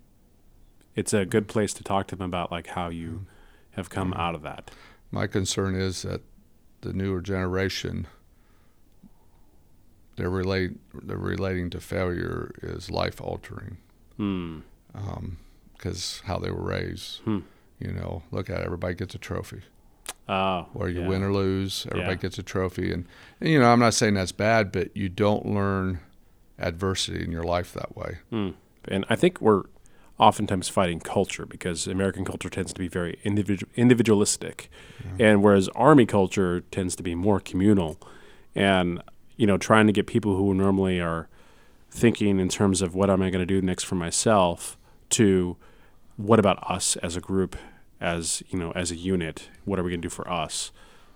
It's 0.95 1.13
a 1.13 1.25
good 1.25 1.47
place 1.47 1.73
to 1.75 1.83
talk 1.83 2.07
to 2.07 2.15
them 2.15 2.25
about 2.25 2.51
like 2.51 2.67
how 2.67 2.89
you 2.89 3.25
have 3.71 3.89
come 3.89 4.13
out 4.13 4.35
of 4.35 4.41
that. 4.43 4.71
My 5.11 5.27
concern 5.27 5.75
is 5.75 6.01
that 6.03 6.21
the 6.81 6.93
newer 6.93 7.21
generation 7.21 8.07
they're 10.15 10.29
relate 10.29 10.71
they're 10.93 11.17
relating 11.17 11.69
to 11.71 11.79
failure 11.79 12.51
is 12.61 12.91
life 12.91 13.19
altering 13.19 13.77
Hmm. 14.17 14.59
because 15.75 16.21
how 16.25 16.37
they 16.37 16.51
were 16.51 16.61
raised. 16.63 17.19
Hmm. 17.21 17.39
You 17.83 17.91
know, 17.91 18.23
look 18.31 18.49
at 18.49 18.61
it, 18.61 18.65
everybody 18.65 18.95
gets 18.95 19.13
a 19.13 19.17
trophy. 19.17 19.61
Oh, 20.29 20.67
Where 20.73 20.87
you 20.89 21.01
yeah. 21.01 21.07
win 21.07 21.21
or 21.21 21.33
lose, 21.33 21.85
everybody 21.91 22.13
Yeah. 22.15 22.21
gets 22.21 22.37
a 22.37 22.43
trophy, 22.43 22.93
and, 22.93 23.05
and 23.41 23.49
you 23.49 23.59
know 23.59 23.65
I'm 23.71 23.79
not 23.79 23.93
saying 23.93 24.13
that's 24.13 24.31
bad, 24.31 24.71
but 24.71 24.95
you 24.95 25.09
don't 25.09 25.45
learn 25.45 25.99
adversity 26.57 27.23
in 27.23 27.31
your 27.31 27.43
life 27.43 27.73
that 27.73 27.95
way. 27.97 28.19
Hmm. 28.29 28.49
And 28.87 29.05
I 29.09 29.15
think 29.17 29.41
we're 29.41 29.63
oftentimes 30.19 30.69
fighting 30.69 30.99
culture 31.01 31.45
because 31.45 31.87
American 31.87 32.23
culture 32.23 32.49
tends 32.49 32.71
to 32.73 32.79
be 32.79 32.87
very 32.87 33.19
individual, 33.25 33.69
individualistic, 33.75 34.69
and 35.19 35.43
whereas 35.43 35.67
Army 35.69 36.05
culture 36.05 36.61
tends 36.71 36.95
to 36.95 37.03
be 37.03 37.15
more 37.15 37.39
communal, 37.41 37.97
and 38.55 39.01
you 39.35 39.47
know, 39.47 39.57
trying 39.57 39.87
to 39.87 39.93
get 39.93 40.07
people 40.07 40.35
who 40.37 40.53
normally 40.53 41.01
are 41.01 41.27
thinking 41.89 42.39
in 42.39 42.47
terms 42.49 42.81
of 42.81 42.95
what 42.95 43.09
am 43.09 43.21
I 43.21 43.29
going 43.29 43.45
to 43.45 43.45
do 43.45 43.61
next 43.61 43.83
for 43.83 43.95
myself 43.95 44.77
to 45.09 45.57
what 46.17 46.39
about 46.39 46.59
us 46.69 46.95
as 46.97 47.15
a 47.17 47.19
group, 47.21 47.55
as 48.03 48.43
you 48.49 48.59
know, 48.59 48.71
as 48.73 48.91
a 48.91 48.95
unit, 48.95 49.49
what 49.65 49.79
are 49.79 49.83
we 49.83 49.89
going 49.91 50.01
to 50.01 50.05
do 50.07 50.13
for 50.13 50.29
us? 50.29 50.71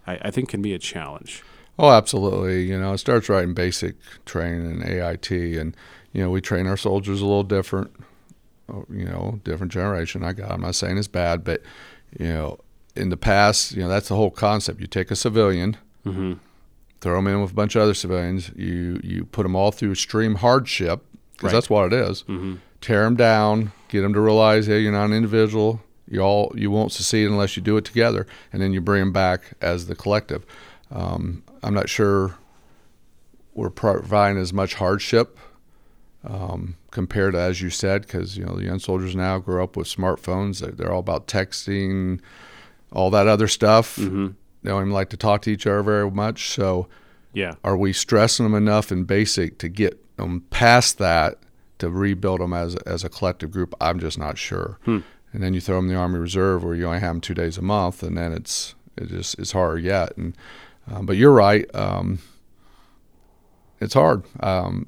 I, 0.08 0.17
I 0.23 0.32
think 0.32 0.50
can 0.50 0.62
be 0.62 0.73
a 0.73 0.80
challenge. 0.80 1.43
Oh, 1.78 1.89
absolutely. 1.91 2.63
You 2.63 2.80
know, 2.80 2.93
it 2.93 2.97
starts 2.97 3.30
right 3.30 3.43
in 3.43 3.54
basic 3.54 3.95
training 4.26 4.65
and 4.71 4.84
AIT, 4.84 5.30
and 5.30 5.76
you 6.13 6.23
know, 6.23 6.32
we 6.32 6.41
train 6.41 6.65
our 6.65 6.78
soldiers 6.78 7.21
a 7.21 7.26
little 7.26 7.43
different. 7.43 7.91
oh, 8.69 8.86
You 8.89 9.06
know, 9.06 9.39
different 9.43 9.71
generation. 9.71 10.23
I 10.23 10.34
got. 10.34 10.50
I'm 10.52 10.62
not 10.62 10.73
saying 10.76 10.97
it's 10.97 11.08
bad, 11.08 11.43
but 11.43 11.62
you 12.17 12.28
know, 12.28 12.60
in 12.95 13.10
the 13.10 13.17
past, 13.17 13.73
you 13.73 13.84
know, 13.84 13.89
that's 13.89 14.08
the 14.08 14.15
whole 14.15 14.32
concept. 14.32 14.80
You 14.82 14.88
take 14.88 15.12
a 15.12 15.15
civilian, 15.15 15.78
Mm-hmm. 16.06 16.34
throw 17.02 17.15
them 17.17 17.28
in 17.28 17.41
with 17.41 17.52
a 17.52 17.54
bunch 17.54 17.76
of 17.76 17.82
other 17.82 17.93
civilians. 17.93 18.50
You 18.56 19.00
you 19.04 19.26
put 19.26 19.43
them 19.43 19.56
all 19.58 19.71
through 19.71 19.91
extreme 19.91 20.36
hardship 20.36 21.04
because 21.34 21.47
Right. 21.47 21.52
that's 21.54 21.69
what 21.69 21.91
it 21.91 21.93
is. 21.93 22.23
Mm-hmm. 22.23 22.56
Tear 22.82 23.04
them 23.04 23.15
down, 23.17 23.71
get 23.89 24.02
them 24.02 24.13
to 24.13 24.21
realize, 24.21 24.67
hey, 24.67 24.80
you're 24.80 24.91
not 24.93 25.06
an 25.06 25.13
individual. 25.13 25.82
You 26.10 26.22
all 26.22 26.54
you 26.56 26.72
won't 26.72 26.91
succeed 26.91 27.26
unless 27.26 27.58
you 27.58 27.63
do 27.63 27.78
it 27.78 27.86
together, 27.86 28.26
and 28.54 28.62
then 28.62 28.72
you 28.74 28.82
bring 28.82 29.02
them 29.02 29.12
back 29.12 29.41
as 29.62 29.88
the 29.88 29.96
collective. 29.96 30.46
Um, 30.91 31.43
I'm 31.63 31.74
not 31.74 31.89
sure 31.89 32.36
we're 33.54 33.70
providing 33.70 34.41
as 34.41 34.54
much 34.54 34.76
hardship 34.76 35.38
um, 36.24 36.76
compared 36.91 37.34
to, 37.34 37.39
as 37.39 37.62
you 37.62 37.70
said, 37.70 38.02
because 38.04 38.38
you 38.38 38.46
know 38.46 38.56
the 38.56 38.63
young 38.65 38.80
soldiers 38.80 39.15
now 39.15 39.39
grow 39.39 39.63
up 39.63 39.76
with 39.76 39.88
smartphones. 39.88 40.60
They're, 40.60 40.72
they're 40.72 40.91
all 40.93 41.00
about 41.00 41.28
texting, 41.28 42.20
all 42.91 43.10
that 43.12 43.28
other 43.28 43.48
stuff. 43.48 43.98
Mm-hmm. 43.98 44.28
They 44.63 44.70
don't 44.70 44.82
even 44.84 44.93
like 44.93 45.10
to 45.10 45.17
talk 45.17 45.41
to 45.43 45.52
each 45.52 45.67
other 45.67 45.84
very 45.84 46.10
much. 46.12 46.50
So, 46.50 46.88
Yeah. 47.34 47.56
are 47.63 47.78
we 47.78 47.93
stressing 47.93 48.46
them 48.46 48.56
enough 48.56 48.91
in 48.91 49.04
basic 49.04 49.58
to 49.60 49.70
get 49.70 50.02
them 50.17 50.41
past 50.50 50.98
that 50.98 51.38
to 51.80 51.89
rebuild 51.89 52.41
them 52.41 52.54
as 52.54 52.76
as 52.78 53.04
a 53.04 53.10
collective 53.10 53.52
group? 53.52 53.74
I'm 53.82 54.00
just 54.00 54.17
not 54.17 54.38
sure. 54.38 54.78
Hmm. 54.86 55.00
And 55.38 55.43
then 55.43 55.54
you 55.54 55.62
throw 55.62 55.76
them 55.76 55.86
in 55.86 55.93
the 55.93 56.00
Army 56.00 56.17
Reserve 56.17 56.63
where 56.63 56.73
you 56.73 56.88
only 56.88 57.00
have 57.00 57.13
them 57.13 57.21
two 57.21 57.36
days 57.36 57.60
a 57.60 57.62
month, 57.62 58.02
and 58.02 58.17
then 58.17 58.34
it's 58.34 58.73
it 58.97 59.10
just 59.10 59.38
it's 59.38 59.52
harder 59.52 59.78
yet. 59.78 60.17
And 60.17 60.36
um, 60.91 61.06
but 61.06 61.15
you're 61.15 61.32
right. 61.32 61.69
Um, 61.76 62.17
it's 63.80 63.93
hard. 63.93 64.23
Um, 64.39 64.88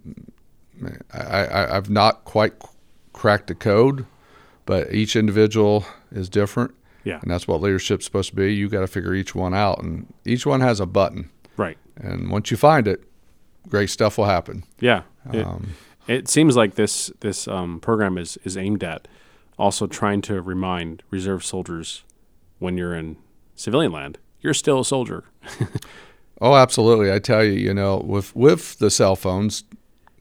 I, 1.14 1.46
I 1.46 1.78
I've 1.78 1.92
not 1.92 2.26
quite 2.26 2.54
cracked 3.14 3.46
the 3.46 3.54
code, 3.54 4.08
but 4.66 4.92
each 4.92 5.16
individual 5.16 5.86
is 6.12 6.30
different. 6.30 6.74
Yeah. 7.04 7.20
And 7.22 7.30
that's 7.30 7.48
what 7.48 7.62
leadership's 7.62 8.06
supposed 8.06 8.32
to 8.32 8.36
be. 8.36 8.52
You 8.52 8.70
got 8.70 8.80
to 8.80 8.88
figure 8.88 9.14
each 9.14 9.36
one 9.36 9.54
out, 9.54 9.84
and 9.84 10.12
each 10.26 10.48
one 10.48 10.62
has 10.62 10.80
a 10.80 10.88
button. 10.88 11.30
Right. 11.58 11.78
And 11.96 12.32
once 12.32 12.50
you 12.50 12.58
find 12.58 12.88
it, 12.88 13.04
great 13.68 13.92
stuff 13.92 14.18
will 14.18 14.26
happen. 14.26 14.64
Yeah. 14.80 15.04
It, 15.32 15.46
Um, 15.46 15.76
It 16.08 16.28
seems 16.28 16.56
like 16.56 16.74
this 16.74 17.12
this 17.20 17.48
um, 17.48 17.80
program 17.80 18.18
is 18.18 18.40
is 18.44 18.58
aimed 18.58 18.84
at 18.84 19.08
also 19.60 19.86
trying 19.86 20.22
to 20.22 20.42
remind 20.42 21.04
reserve 21.12 21.44
soldiers 21.46 22.04
when 22.60 22.78
you're 22.78 22.96
in 22.96 23.18
civilian 23.56 23.92
land, 23.92 24.18
you're 24.42 24.54
still 24.54 24.80
a 24.80 24.86
soldier. 24.86 25.26
oh, 26.42 26.56
absolutely. 26.56 27.12
I 27.12 27.20
tell 27.20 27.44
you, 27.44 27.52
you 27.52 27.74
know, 27.74 27.98
with 27.98 28.36
with 28.36 28.80
the 28.80 28.90
cell 28.90 29.16
phones, 29.16 29.64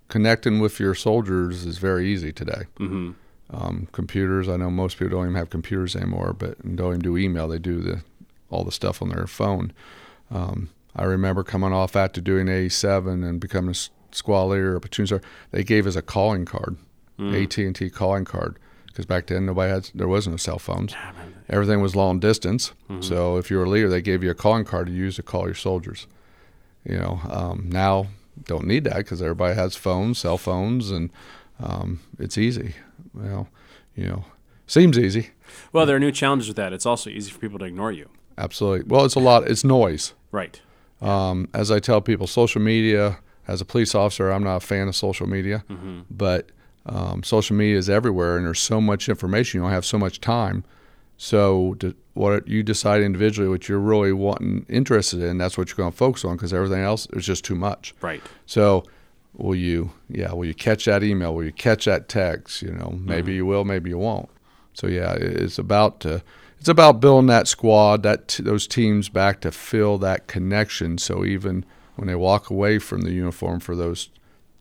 connecting 0.08 0.60
with 0.60 0.80
your 0.80 0.94
soldiers 0.94 1.64
is 1.64 1.78
very 1.78 2.08
easy 2.08 2.32
today. 2.32 2.64
hmm 2.76 3.12
um, 3.50 3.88
computers. 3.92 4.46
I 4.46 4.58
know 4.58 4.70
most 4.70 4.98
people 4.98 5.16
don't 5.16 5.24
even 5.28 5.36
have 5.36 5.48
computers 5.48 5.96
anymore, 5.96 6.34
but 6.38 6.60
don't 6.76 6.88
even 6.90 7.00
do 7.00 7.16
email. 7.16 7.48
They 7.48 7.58
do 7.58 7.80
the 7.80 8.02
all 8.50 8.62
the 8.62 8.72
stuff 8.72 9.00
on 9.00 9.08
their 9.08 9.26
phone. 9.26 9.72
Um, 10.30 10.68
I 10.94 11.04
remember 11.04 11.42
coming 11.44 11.72
off 11.72 11.96
after 11.96 12.20
doing 12.20 12.46
A7 12.46 13.26
and 13.26 13.40
becoming 13.40 13.70
a 13.70 14.14
squad 14.14 14.44
leader 14.46 14.76
or 14.76 14.80
platoon 14.80 15.06
sergeant. 15.06 15.30
They 15.50 15.64
gave 15.64 15.86
us 15.86 15.96
a 15.96 16.02
calling 16.02 16.44
card, 16.44 16.76
Mm. 17.18 17.42
AT 17.42 17.56
and 17.58 17.74
T 17.74 17.88
calling 17.88 18.26
card, 18.26 18.58
because 18.88 19.06
back 19.06 19.26
then 19.26 19.46
nobody 19.46 19.70
had 19.70 19.90
there 19.94 20.08
was 20.08 20.26
no 20.26 20.36
cell 20.36 20.58
phones. 20.58 20.94
Everything 21.48 21.80
was 21.80 21.96
long 21.96 22.18
distance. 22.18 22.72
Mm-hmm. 22.90 23.02
So 23.02 23.36
if 23.38 23.50
you 23.50 23.56
were 23.56 23.64
a 23.64 23.68
leader, 23.68 23.88
they 23.88 24.02
gave 24.02 24.22
you 24.22 24.30
a 24.30 24.34
calling 24.34 24.64
card 24.64 24.88
to 24.88 24.92
use 24.92 25.16
to 25.16 25.22
call 25.22 25.46
your 25.46 25.54
soldiers. 25.54 26.06
You 26.84 26.98
know, 26.98 27.20
um, 27.30 27.68
now 27.70 28.08
don't 28.44 28.66
need 28.66 28.84
that 28.84 28.96
because 28.96 29.22
everybody 29.22 29.54
has 29.54 29.76
phones, 29.76 30.18
cell 30.18 30.38
phones, 30.38 30.90
and 30.90 31.10
um, 31.60 32.00
it's 32.18 32.36
easy. 32.36 32.74
Well, 33.14 33.48
you 33.94 34.06
know, 34.06 34.24
seems 34.66 34.98
easy. 34.98 35.30
Well, 35.72 35.86
there 35.86 35.96
are 35.96 36.00
new 36.00 36.12
challenges 36.12 36.48
with 36.48 36.56
that. 36.56 36.72
It's 36.72 36.86
also 36.86 37.10
easy 37.10 37.30
for 37.30 37.38
people 37.38 37.58
to 37.60 37.64
ignore 37.64 37.92
you. 37.92 38.08
Absolutely. 38.36 38.86
Well, 38.86 39.04
it's 39.04 39.14
a 39.16 39.20
lot. 39.20 39.48
It's 39.48 39.64
noise. 39.64 40.14
Right. 40.30 40.60
Um, 41.00 41.48
as 41.54 41.70
I 41.70 41.78
tell 41.78 42.00
people, 42.00 42.26
social 42.26 42.60
media. 42.60 43.18
As 43.46 43.62
a 43.62 43.64
police 43.64 43.94
officer, 43.94 44.30
I'm 44.30 44.44
not 44.44 44.56
a 44.56 44.60
fan 44.60 44.88
of 44.88 44.94
social 44.94 45.26
media, 45.26 45.64
but 46.10 46.50
um, 46.88 47.22
social 47.22 47.56
media 47.56 47.76
is 47.76 47.90
everywhere, 47.90 48.36
and 48.36 48.46
there's 48.46 48.60
so 48.60 48.80
much 48.80 49.08
information. 49.08 49.58
You 49.58 49.64
don't 49.64 49.72
have 49.72 49.84
so 49.84 49.98
much 49.98 50.20
time. 50.20 50.64
So, 51.16 51.74
to, 51.80 51.94
what 52.14 52.46
you 52.46 52.62
decide 52.62 53.02
individually, 53.02 53.48
what 53.48 53.68
you're 53.68 53.78
really 53.78 54.12
wanting, 54.12 54.64
interested 54.68 55.20
in, 55.20 55.38
that's 55.38 55.58
what 55.58 55.68
you're 55.68 55.76
going 55.76 55.90
to 55.90 55.96
focus 55.96 56.24
on, 56.24 56.36
because 56.36 56.54
everything 56.54 56.82
else 56.82 57.06
is 57.12 57.26
just 57.26 57.44
too 57.44 57.56
much. 57.56 57.94
Right. 58.00 58.22
So, 58.46 58.84
will 59.36 59.56
you, 59.56 59.90
yeah, 60.08 60.32
will 60.32 60.44
you 60.44 60.54
catch 60.54 60.84
that 60.84 61.02
email? 61.02 61.34
Will 61.34 61.44
you 61.44 61.52
catch 61.52 61.86
that 61.86 62.08
text? 62.08 62.62
You 62.62 62.72
know, 62.72 62.98
maybe 63.00 63.34
you 63.34 63.44
will, 63.44 63.64
maybe 63.64 63.90
you 63.90 63.98
won't. 63.98 64.28
So, 64.74 64.86
yeah, 64.86 65.14
it's 65.14 65.58
about 65.58 66.00
to, 66.00 66.22
it's 66.60 66.68
about 66.68 67.00
building 67.00 67.26
that 67.28 67.48
squad, 67.48 68.02
that 68.02 68.28
t- 68.28 68.42
those 68.42 68.66
teams 68.66 69.08
back 69.08 69.40
to 69.40 69.52
fill 69.52 69.98
that 69.98 70.26
connection. 70.26 70.98
So 70.98 71.24
even 71.24 71.64
when 71.96 72.08
they 72.08 72.14
walk 72.14 72.50
away 72.50 72.78
from 72.78 73.02
the 73.02 73.12
uniform 73.12 73.60
for 73.60 73.74
those 73.76 74.08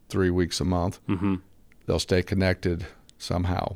three 0.10 0.30
weeks 0.30 0.60
a 0.60 0.66
month, 0.66 1.00
hmm 1.08 1.36
they'll 1.88 2.00
stay 2.00 2.21
connected 2.21 2.86
somehow. 3.17 3.76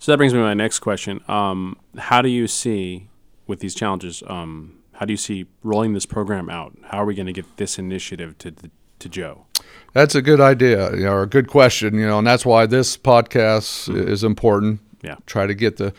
So 0.00 0.10
that 0.12 0.18
brings 0.18 0.32
me 0.32 0.40
to 0.40 0.44
my 0.44 0.54
next 0.54 0.80
question. 0.80 1.20
Um, 1.28 1.76
how 1.96 2.22
do 2.22 2.28
you 2.28 2.48
see, 2.48 3.08
with 3.46 3.60
these 3.60 3.74
challenges, 3.74 4.22
um, 4.26 4.78
how 4.94 5.06
do 5.06 5.12
you 5.12 5.16
see 5.16 5.46
rolling 5.62 5.92
this 5.92 6.06
program 6.06 6.50
out? 6.50 6.76
How 6.86 7.02
are 7.02 7.04
we 7.04 7.14
going 7.14 7.26
to 7.26 7.32
get 7.32 7.56
this 7.56 7.78
initiative 7.78 8.36
to 8.38 8.52
to 8.98 9.08
Joe? 9.08 9.46
That's 9.92 10.14
a 10.14 10.22
good 10.22 10.40
idea, 10.40 10.90
you 10.96 11.04
know, 11.04 11.12
or 11.12 11.22
a 11.22 11.28
good 11.28 11.48
question, 11.48 11.94
you 11.94 12.06
know, 12.06 12.18
and 12.18 12.26
that's 12.26 12.44
why 12.44 12.66
this 12.66 12.96
podcast 12.96 13.94
is 13.94 14.24
important. 14.24 14.80
Yeah. 15.02 15.16
Try 15.26 15.46
to 15.46 15.54
get 15.54 15.76
the 15.76 15.94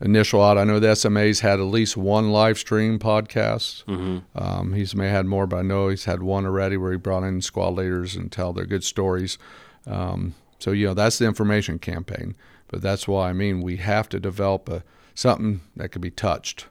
initial 0.00 0.42
out. 0.42 0.58
I 0.58 0.64
know 0.64 0.78
the 0.78 0.88
SMA's 0.88 1.40
had 1.40 1.60
at 1.60 1.64
least 1.66 1.96
one 1.96 2.30
live 2.30 2.58
stream 2.58 2.98
podcast. 2.98 3.84
Mm-hmm. 3.84 4.18
Um, 4.38 4.74
he's 4.74 4.94
may 4.94 5.06
have 5.06 5.16
had 5.16 5.26
more, 5.26 5.46
but 5.46 5.58
I 5.58 5.62
know 5.62 5.88
he's 5.88 6.04
had 6.04 6.22
one 6.22 6.44
already 6.44 6.76
where 6.76 6.92
he 6.92 6.98
brought 6.98 7.24
in 7.24 7.40
squad 7.40 7.74
leaders 7.74 8.16
and 8.16 8.30
tell 8.30 8.52
their 8.52 8.66
good 8.66 8.84
stories. 8.84 9.38
Um, 9.86 10.34
so 10.62 10.70
you 10.70 10.86
know 10.86 10.94
that's 10.94 11.18
the 11.18 11.26
information 11.26 11.80
campaign. 11.80 12.36
But 12.68 12.82
that's 12.82 13.08
why 13.08 13.30
I 13.30 13.32
mean 13.32 13.60
we 13.60 13.78
have 13.78 14.08
to 14.10 14.20
develop 14.20 14.68
a 14.68 14.84
something 15.14 15.60
that 15.76 15.90
can 15.90 16.00
be 16.00 16.10
touched. 16.10 16.66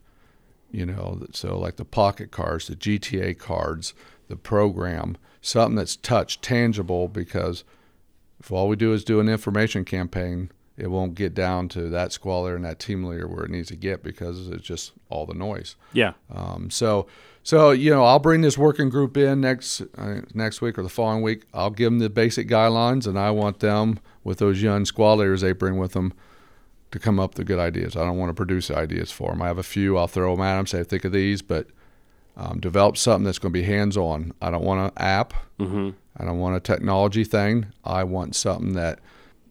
You 0.71 0.85
know, 0.85 1.27
so 1.33 1.59
like 1.59 1.75
the 1.75 1.83
pocket 1.83 2.31
cards, 2.31 2.67
the 2.67 2.77
GTA 2.77 3.37
cards, 3.37 3.93
the 4.29 4.37
program, 4.37 5.17
something 5.41 5.75
that's 5.75 5.97
touched, 5.97 6.41
tangible. 6.41 7.09
Because 7.09 7.65
if 8.39 8.49
all 8.53 8.69
we 8.69 8.77
do 8.77 8.93
is 8.93 9.03
do 9.03 9.19
an 9.19 9.27
information 9.27 9.83
campaign, 9.83 10.49
it 10.77 10.87
won't 10.87 11.15
get 11.15 11.33
down 11.33 11.67
to 11.69 11.89
that 11.89 12.13
squad 12.13 12.43
leader 12.43 12.55
and 12.55 12.63
that 12.63 12.79
team 12.79 13.03
leader 13.03 13.27
where 13.27 13.43
it 13.43 13.51
needs 13.51 13.67
to 13.67 13.75
get 13.75 14.01
because 14.01 14.47
it's 14.47 14.63
just 14.63 14.93
all 15.09 15.25
the 15.25 15.33
noise. 15.33 15.75
Yeah. 15.91 16.13
Um, 16.33 16.69
so, 16.69 17.07
so 17.43 17.71
you 17.71 17.89
know, 17.89 18.03
I'll 18.03 18.19
bring 18.19 18.41
this 18.41 18.57
working 18.57 18.89
group 18.89 19.17
in 19.17 19.41
next 19.41 19.81
uh, 19.97 20.21
next 20.33 20.61
week 20.61 20.77
or 20.77 20.83
the 20.83 20.89
following 20.89 21.21
week. 21.21 21.43
I'll 21.53 21.69
give 21.69 21.85
them 21.85 21.99
the 21.99 22.09
basic 22.09 22.47
guidelines, 22.47 23.07
and 23.07 23.17
I 23.17 23.31
want 23.31 23.59
them 23.59 23.99
with 24.23 24.39
those 24.39 24.61
young 24.61 24.85
squad 24.85 25.15
leaders 25.15 25.41
they 25.41 25.51
bring 25.51 25.77
with 25.77 25.93
them 25.93 26.13
to 26.91 26.99
come 26.99 27.19
up 27.19 27.37
with 27.37 27.47
good 27.47 27.59
ideas. 27.59 27.95
I 27.95 28.01
don't 28.03 28.17
want 28.17 28.29
to 28.29 28.33
produce 28.33 28.69
ideas 28.69 29.11
for 29.11 29.31
them. 29.31 29.41
I 29.41 29.47
have 29.47 29.57
a 29.57 29.63
few. 29.63 29.97
I'll 29.97 30.07
throw 30.07 30.35
them 30.35 30.43
at 30.43 30.57
them, 30.57 30.67
say, 30.67 30.83
think 30.83 31.05
of 31.05 31.11
these, 31.11 31.41
but 31.41 31.67
um, 32.35 32.59
develop 32.59 32.97
something 32.97 33.23
that's 33.23 33.39
going 33.39 33.53
to 33.53 33.59
be 33.59 33.63
hands-on. 33.65 34.33
I 34.41 34.51
don't 34.51 34.63
want 34.63 34.81
an 34.81 35.03
app. 35.03 35.33
Mm-hmm. 35.59 35.91
I 36.17 36.25
don't 36.25 36.39
want 36.39 36.57
a 36.57 36.59
technology 36.59 37.23
thing. 37.23 37.67
I 37.85 38.03
want 38.03 38.35
something 38.35 38.73
that 38.73 38.99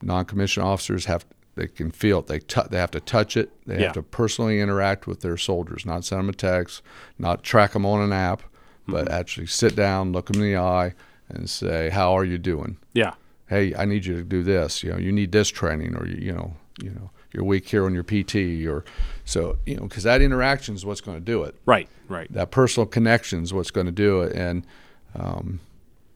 non-commissioned 0.03 0.67
officers 0.67 1.07
have. 1.07 1.25
They 1.57 1.67
can 1.67 1.91
feel 1.91 2.21
it. 2.21 2.27
They 2.27 2.39
tou 2.39 2.63
They 2.71 2.79
have 2.79 2.91
to 2.93 3.01
touch 3.01 3.37
it. 3.37 3.51
They 3.67 3.77
Yeah. 3.79 3.85
have 3.87 3.93
to 3.95 4.03
personally 4.03 4.61
interact 4.61 5.07
with 5.07 5.21
their 5.21 5.37
soldiers, 5.37 5.85
not 5.85 6.05
send 6.05 6.21
them 6.21 6.29
a 6.29 6.33
text, 6.33 6.83
not 7.19 7.43
track 7.43 7.73
them 7.73 7.85
on 7.85 8.01
an 8.01 8.13
app, 8.13 8.43
but 8.87 9.11
actually 9.11 9.47
sit 9.47 9.75
down, 9.77 10.13
look 10.13 10.27
them 10.27 10.41
in 10.43 10.49
the 10.53 10.57
eye, 10.57 10.95
and 11.29 11.49
say, 11.51 11.91
"How 11.91 12.17
are 12.17 12.25
you 12.25 12.39
doing? 12.39 12.77
Yeah. 12.93 13.15
Hey, 13.49 13.75
I 13.75 13.85
need 13.85 14.05
you 14.07 14.15
to 14.17 14.23
do 14.23 14.43
this. 14.43 14.83
You 14.83 14.93
know, 14.93 14.99
you 14.99 15.13
need 15.13 15.33
this 15.33 15.49
training, 15.49 15.97
or 15.97 16.07
you, 16.07 16.17
you 16.17 16.33
know, 16.33 16.55
you 16.83 16.91
know, 16.91 17.11
you're 17.33 17.45
weak 17.45 17.69
here 17.69 17.85
on 17.85 17.95
your 17.95 18.03
PT, 18.05 18.67
or 18.67 18.85
so 19.25 19.59
you 19.67 19.77
know, 19.77 19.83
because 19.83 20.03
that 20.05 20.21
interaction 20.23 20.75
is 20.75 20.85
what's 20.87 21.01
going 21.01 21.17
to 21.19 21.25
do 21.25 21.43
it 21.45 21.55
Right. 21.67 21.89
Right. 22.09 22.33
that 22.33 22.51
personal 22.51 22.87
connection 22.87 23.43
is 23.43 23.53
what's 23.53 23.71
going 23.71 23.87
to 23.87 23.93
do 23.93 24.23
it. 24.23 24.33
And 24.35 24.67
um, 25.15 25.61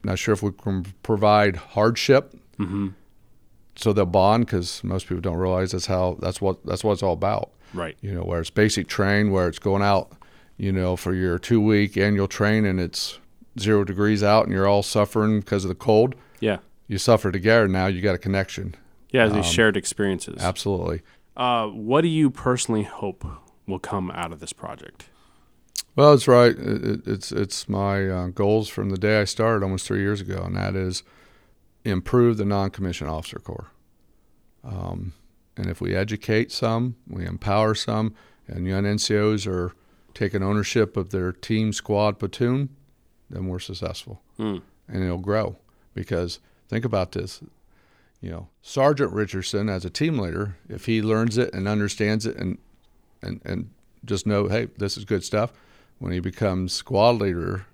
not 0.03 0.19
sure 0.19 0.33
if 0.33 0.43
we 0.43 0.51
can 0.53 0.85
provide 1.03 1.57
hardship 1.57 2.35
Mm-hmm. 2.59 2.89
So 3.77 3.93
they'll 3.93 4.07
bond 4.07 4.47
because 4.47 4.83
most 4.85 5.07
people 5.09 5.21
don't 5.21 5.37
realize 5.37 5.73
that's 5.73 5.87
how 5.87 6.17
that's 6.21 6.41
what 6.41 6.65
that's 6.67 6.85
what 6.85 6.93
it's 6.93 7.03
all 7.03 7.13
about. 7.15 7.51
Right. 7.73 7.97
You 8.01 8.13
know, 8.15 8.23
where 8.23 8.41
it's 8.41 8.51
basic 8.51 8.87
train, 8.87 9.31
where 9.33 9.49
it's 9.49 9.59
going 9.59 9.83
out, 9.83 10.13
you 10.57 10.73
know, 10.73 10.97
for 10.97 11.13
your 11.15 11.39
two 11.39 11.61
week 11.61 11.97
annual 11.97 12.29
train 12.29 12.65
and 12.65 12.79
it's 12.79 13.19
zero 13.59 13.85
degrees 13.85 14.23
out 14.23 14.45
and 14.45 14.53
you're 14.53 14.67
all 14.69 14.83
suffering 14.83 15.41
because 15.41 15.65
of 15.65 15.69
the 15.69 15.75
cold. 15.75 16.15
Yeah. 16.41 16.59
You 16.87 16.99
suffer 16.99 17.33
together. 17.33 17.67
Now 17.67 17.87
you 17.87 18.01
got 18.01 18.15
a 18.15 18.19
connection. 18.19 18.75
Yeah. 19.11 19.27
These 19.27 19.37
Um, 19.37 19.43
shared 19.43 19.77
experiences. 19.77 20.41
Absolutely. 20.43 21.03
Uh, 21.37 21.67
what 21.69 22.03
do 22.03 22.09
you 22.09 22.31
personally 22.31 22.85
hope 22.85 23.27
will 23.67 23.81
come 23.81 24.11
out 24.13 24.33
of 24.33 24.39
this 24.41 24.53
project? 24.53 25.07
Well, 25.97 26.13
it's 26.13 26.29
right. 26.29 26.53
It, 26.57 26.85
it- 26.85 27.07
it's 27.07 27.33
it's 27.33 27.69
my 27.69 28.09
uh, 28.09 28.27
goals 28.29 28.69
from 28.69 28.91
the 28.91 28.99
day 28.99 29.21
I 29.21 29.25
started 29.25 29.65
almost 29.65 29.87
three 29.87 30.01
years 30.01 30.21
ago, 30.21 30.43
and 30.45 30.57
that 30.57 30.75
is 30.77 31.03
improve 31.85 32.37
the 32.37 32.45
non-commissioned 32.45 33.11
officer 33.11 33.39
corps. 33.39 33.71
Um, 34.63 35.13
and 35.57 35.67
if 35.69 35.81
we 35.81 35.95
educate 35.95 36.51
some, 36.51 36.97
we 37.09 37.27
empower 37.27 37.75
some, 37.75 38.15
and 38.49 38.67
young 38.67 38.85
NCOs 38.85 39.47
are 39.47 39.73
taking 40.15 40.43
ownership 40.43 40.97
of 40.97 41.11
their 41.11 41.33
team, 41.33 41.73
squad, 41.73 42.19
platoon, 42.19 42.71
then 43.31 43.47
we're 43.47 43.59
successful, 43.59 44.23
Mm. 44.39 44.63
and 44.89 45.03
it'll 45.05 45.19
grow. 45.19 45.57
Because 45.95 46.41
think 46.69 46.85
about 46.85 47.13
this, 47.13 47.41
you 48.21 48.31
know, 48.31 48.49
Sergeant 48.63 49.13
Richardson 49.13 49.69
as 49.69 49.85
a 49.85 49.91
team 49.91 50.19
leader, 50.19 50.57
if 50.69 50.87
he 50.87 51.03
learns 51.03 51.37
it 51.39 51.53
and 51.55 51.69
understands 51.69 52.27
it, 52.27 52.37
and 52.37 52.59
and 53.23 53.41
and 53.45 53.71
just 54.05 54.27
know, 54.27 54.49
hey, 54.49 54.69
this 54.77 54.97
is 54.97 55.05
good 55.05 55.25
stuff. 55.25 55.53
When 55.99 56.13
he 56.13 56.21
becomes 56.21 56.73
squad 56.73 57.17
leader, 57.21 57.67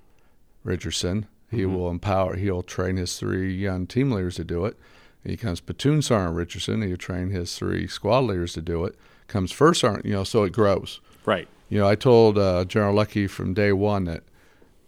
Richardson, 0.63 1.27
he 1.51 1.63
Mhm. 1.63 1.75
will 1.75 1.91
empower. 1.91 2.37
He'll 2.37 2.63
train 2.63 2.97
his 2.97 3.19
three 3.19 3.53
young 3.55 3.87
team 3.87 4.11
leaders 4.13 4.37
to 4.37 4.45
do 4.45 4.65
it. 4.65 4.77
He 5.25 5.37
comes 5.37 5.61
platoon 5.61 6.01
sergeant 6.03 6.37
Richardson. 6.37 6.83
He'll 6.83 6.97
train 6.97 7.31
his 7.31 7.55
three 7.57 7.87
squad 7.87 8.21
leaders 8.21 8.55
to 8.55 8.63
do 8.63 8.85
it. 8.85 8.97
Comes 9.29 9.53
first 9.53 9.81
sergeant, 9.83 10.07
you 10.07 10.13
know, 10.13 10.25
so 10.25 10.45
it 10.45 10.53
grows. 10.53 11.01
Right. 11.27 11.47
You 11.69 11.79
know, 11.81 11.87
I 11.89 11.95
told 11.95 12.39
uh, 12.39 12.65
General 12.65 12.95
Luckey 12.97 13.29
from 13.29 13.53
day 13.55 13.73
one 13.73 14.05
that 14.05 14.23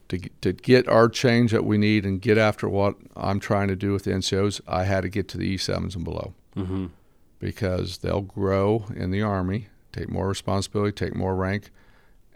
to 0.08 0.18
to 0.40 0.52
get 0.52 0.88
our 0.88 1.08
change 1.08 1.52
that 1.52 1.64
we 1.64 1.78
need 1.78 2.04
and 2.06 2.20
get 2.20 2.38
after 2.38 2.68
what 2.68 2.96
I'm 3.16 3.40
trying 3.40 3.68
to 3.68 3.76
do 3.76 3.92
with 3.92 4.04
the 4.04 4.12
NCOs, 4.12 4.60
I 4.66 4.84
had 4.84 5.02
to 5.02 5.08
get 5.08 5.28
to 5.28 5.38
the 5.38 5.54
E7s 5.54 5.94
and 5.94 6.04
below 6.04 6.34
Mm-hmm. 6.56 6.86
because 7.38 7.98
they'll 7.98 8.20
grow 8.22 8.86
in 8.94 9.10
the 9.10 9.22
Army, 9.22 9.68
take 9.92 10.08
more 10.10 10.28
responsibility, 10.28 10.92
take 10.92 11.14
more 11.14 11.34
rank, 11.34 11.70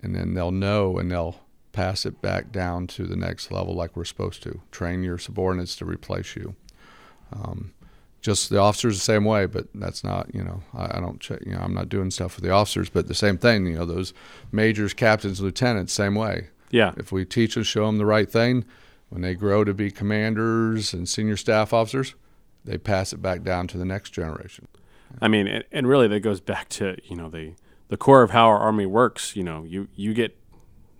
and 0.03 0.15
then 0.15 0.35
they'll 0.35 0.51
know 0.53 0.99
and 0.99 1.11
they'll 1.11 1.41
pass 1.77 2.07
it 2.07 2.23
back 2.23 2.51
down 2.51 2.87
to 2.87 3.05
the 3.05 3.17
next 3.17 3.53
level 3.53 3.75
like 3.75 3.95
we're 3.95 4.05
supposed 4.07 4.43
to. 4.43 4.63
Train 4.71 5.03
your 5.03 5.19
subordinates 5.19 5.77
to 5.77 5.85
replace 5.85 6.35
you. 6.35 6.57
Um, 7.31 7.75
just 8.23 8.49
the 8.49 8.59
officers 8.59 8.97
the 8.97 9.05
same 9.05 9.27
way, 9.27 9.45
but 9.45 9.67
that's 9.75 10.03
not, 10.03 10.35
you 10.35 10.43
know, 10.43 10.63
I, 10.75 10.97
I 10.97 11.01
don't 11.01 11.21
check, 11.21 11.41
you 11.45 11.53
know, 11.53 11.61
I'm 11.61 11.75
not 11.75 11.91
doing 11.91 12.11
stuff 12.11 12.37
with 12.37 12.45
the 12.45 12.51
officers, 12.51 12.89
but 12.89 13.09
the 13.09 13.15
same 13.15 13.37
thing, 13.37 13.67
you 13.67 13.77
know, 13.77 13.85
those 13.85 14.15
majors, 14.51 14.95
captains, 14.95 15.43
lieutenants, 15.43 15.93
same 15.93 16.15
way. 16.15 16.49
Yeah. 16.71 16.95
If 16.97 17.13
we 17.13 17.27
teach 17.27 17.57
and 17.57 17.67
show 17.67 17.85
them 17.85 17.99
the 17.99 18.07
right 18.07 18.31
thing, 18.31 18.65
when 19.11 19.21
they 19.21 19.35
grow 19.35 19.63
to 19.63 19.75
be 19.75 19.91
commanders 19.91 20.95
and 20.95 21.07
senior 21.07 21.37
staff 21.37 21.75
officers, 21.75 22.15
they 22.65 22.79
pass 22.79 23.13
it 23.13 23.21
back 23.21 23.43
down 23.43 23.67
to 23.69 23.77
the 23.77 23.85
next 23.85 24.11
generation. 24.11 24.67
I 25.21 25.29
mean, 25.29 25.47
and, 25.47 25.65
and 25.71 25.87
really 25.87 26.09
that 26.09 26.21
goes 26.21 26.41
back 26.41 26.71
to 26.71 26.97
you 27.05 27.17
know 27.17 27.29
the 27.29 27.53
the 27.89 27.97
core 27.97 28.23
of 28.23 28.31
how 28.31 28.47
our 28.47 28.59
army 28.59 28.87
works. 28.87 29.37
You 29.37 29.45
know, 29.45 29.63
you 29.63 29.87
you 29.95 30.15
get 30.15 30.37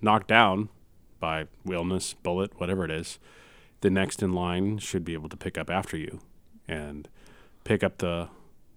knocked 0.07 0.29
down 0.29 0.71
by 1.21 1.47
illness, 1.71 2.15
bullet, 2.15 2.59
whatever 2.59 2.85
it 2.85 2.91
is. 2.91 3.19
The 3.83 3.91
next 3.91 4.23
in 4.23 4.33
line 4.33 4.79
should 4.79 5.05
be 5.05 5.13
able 5.13 5.29
to 5.29 5.37
pick 5.37 5.59
up 5.59 5.69
after 5.69 5.99
you, 5.99 6.21
and 6.67 7.09
pick 7.65 7.85
up 7.85 7.99
the 7.99 8.29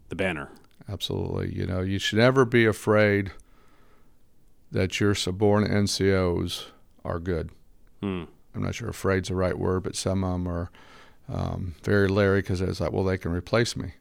the 0.10 0.16
banner. 0.16 0.50
Absolutely. 0.90 1.56
You 1.56 1.66
know, 1.66 1.82
you 1.82 2.00
should 2.00 2.20
never 2.20 2.44
be 2.44 2.66
afraid 2.66 3.32
that 4.72 5.00
your 5.00 5.16
subordinate 5.16 5.72
NCOs 5.72 6.66
are 7.06 7.20
good. 7.20 7.52
Hmm. 8.02 8.24
I'm 8.54 8.64
not 8.64 8.76
sure 8.76 8.90
afraid's 8.90 9.30
the 9.30 9.36
right 9.36 9.58
word, 9.58 9.84
but 9.84 9.96
some 9.96 10.24
of 10.24 10.32
them 10.32 10.48
are 10.48 10.72
um, 11.28 11.76
very 11.84 12.08
leery 12.08 12.42
because 12.42 12.60
it's 12.60 12.80
like, 12.80 12.92
well, 12.92 13.04
they 13.04 13.18
can 13.18 13.32
replace 13.32 13.76
me. 13.76 13.94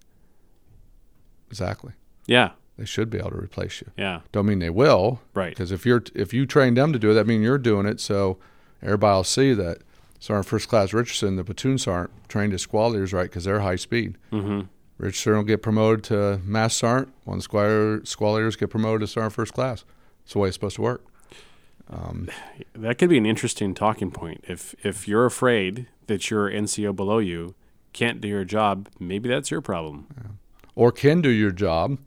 Exactly. 1.51 1.93
Yeah. 2.27 2.53
They 2.79 2.85
should 2.85 3.11
be 3.11 3.19
able 3.19 3.31
to 3.31 3.37
replace 3.37 3.81
you. 3.81 3.88
Yeah. 3.97 4.21
Don't 4.33 4.47
mean 4.47 4.61
they 4.61 4.71
will, 4.71 5.21
Right. 5.35 5.51
because 5.51 5.73
if 5.73 5.85
you're 5.85 6.05
if 6.14 6.33
you 6.33 6.47
train 6.47 6.75
them 6.75 6.93
to 6.93 6.99
do 6.99 7.11
it, 7.11 7.14
that 7.14 7.27
means 7.27 7.43
you're 7.43 7.59
doing 7.59 7.87
it. 7.87 8.01
So 8.01 8.38
everybody 8.83 9.17
will 9.17 9.25
see 9.25 9.53
that 9.55 9.79
Sergeant 10.21 10.47
First 10.47 10.69
Class 10.69 10.93
Richardson, 10.93 11.37
the 11.37 11.45
platoon 11.45 11.79
sergeant, 11.79 12.11
trained 12.29 12.53
his 12.53 12.67
leaders 12.73 13.12
right 13.12 13.25
because 13.29 13.45
they're 13.45 13.61
high 13.61 13.77
speed. 13.77 14.17
Mm-hmm. 14.33 14.62
Richardson 14.99 15.35
will 15.35 15.43
get 15.45 15.62
promoted 15.62 16.05
to 16.05 16.41
master 16.45 16.79
Sergeant. 16.87 17.12
One 17.25 17.41
squad 17.41 18.07
squad 18.07 18.33
leaders 18.35 18.57
get 18.57 18.71
promoted 18.71 19.01
to 19.01 19.07
Sergeant 19.09 19.33
First 19.35 19.55
Class. 19.55 19.85
It's 20.25 20.33
the 20.33 20.38
way 20.38 20.49
it's 20.49 20.55
supposed 20.57 20.77
to 20.77 20.83
work. 20.83 21.05
Um, 21.91 22.29
That 22.75 22.97
could 22.99 23.09
be 23.11 23.19
an 23.19 23.27
interesting 23.27 23.75
talking 23.75 24.11
point. 24.12 24.45
If 24.49 24.75
if 24.85 25.09
you're 25.09 25.27
afraid 25.27 25.87
that 26.07 26.31
your 26.31 26.49
NCO 26.51 26.95
below 26.95 27.19
you 27.19 27.55
can't 27.93 28.21
do 28.21 28.29
your 28.29 28.45
job, 28.45 28.88
maybe 29.01 29.29
that's 29.29 29.51
your 29.51 29.61
problem. 29.61 30.07
or 30.77 30.93
can 30.93 31.21
do 31.21 31.29
your 31.29 31.51
job. 31.51 31.99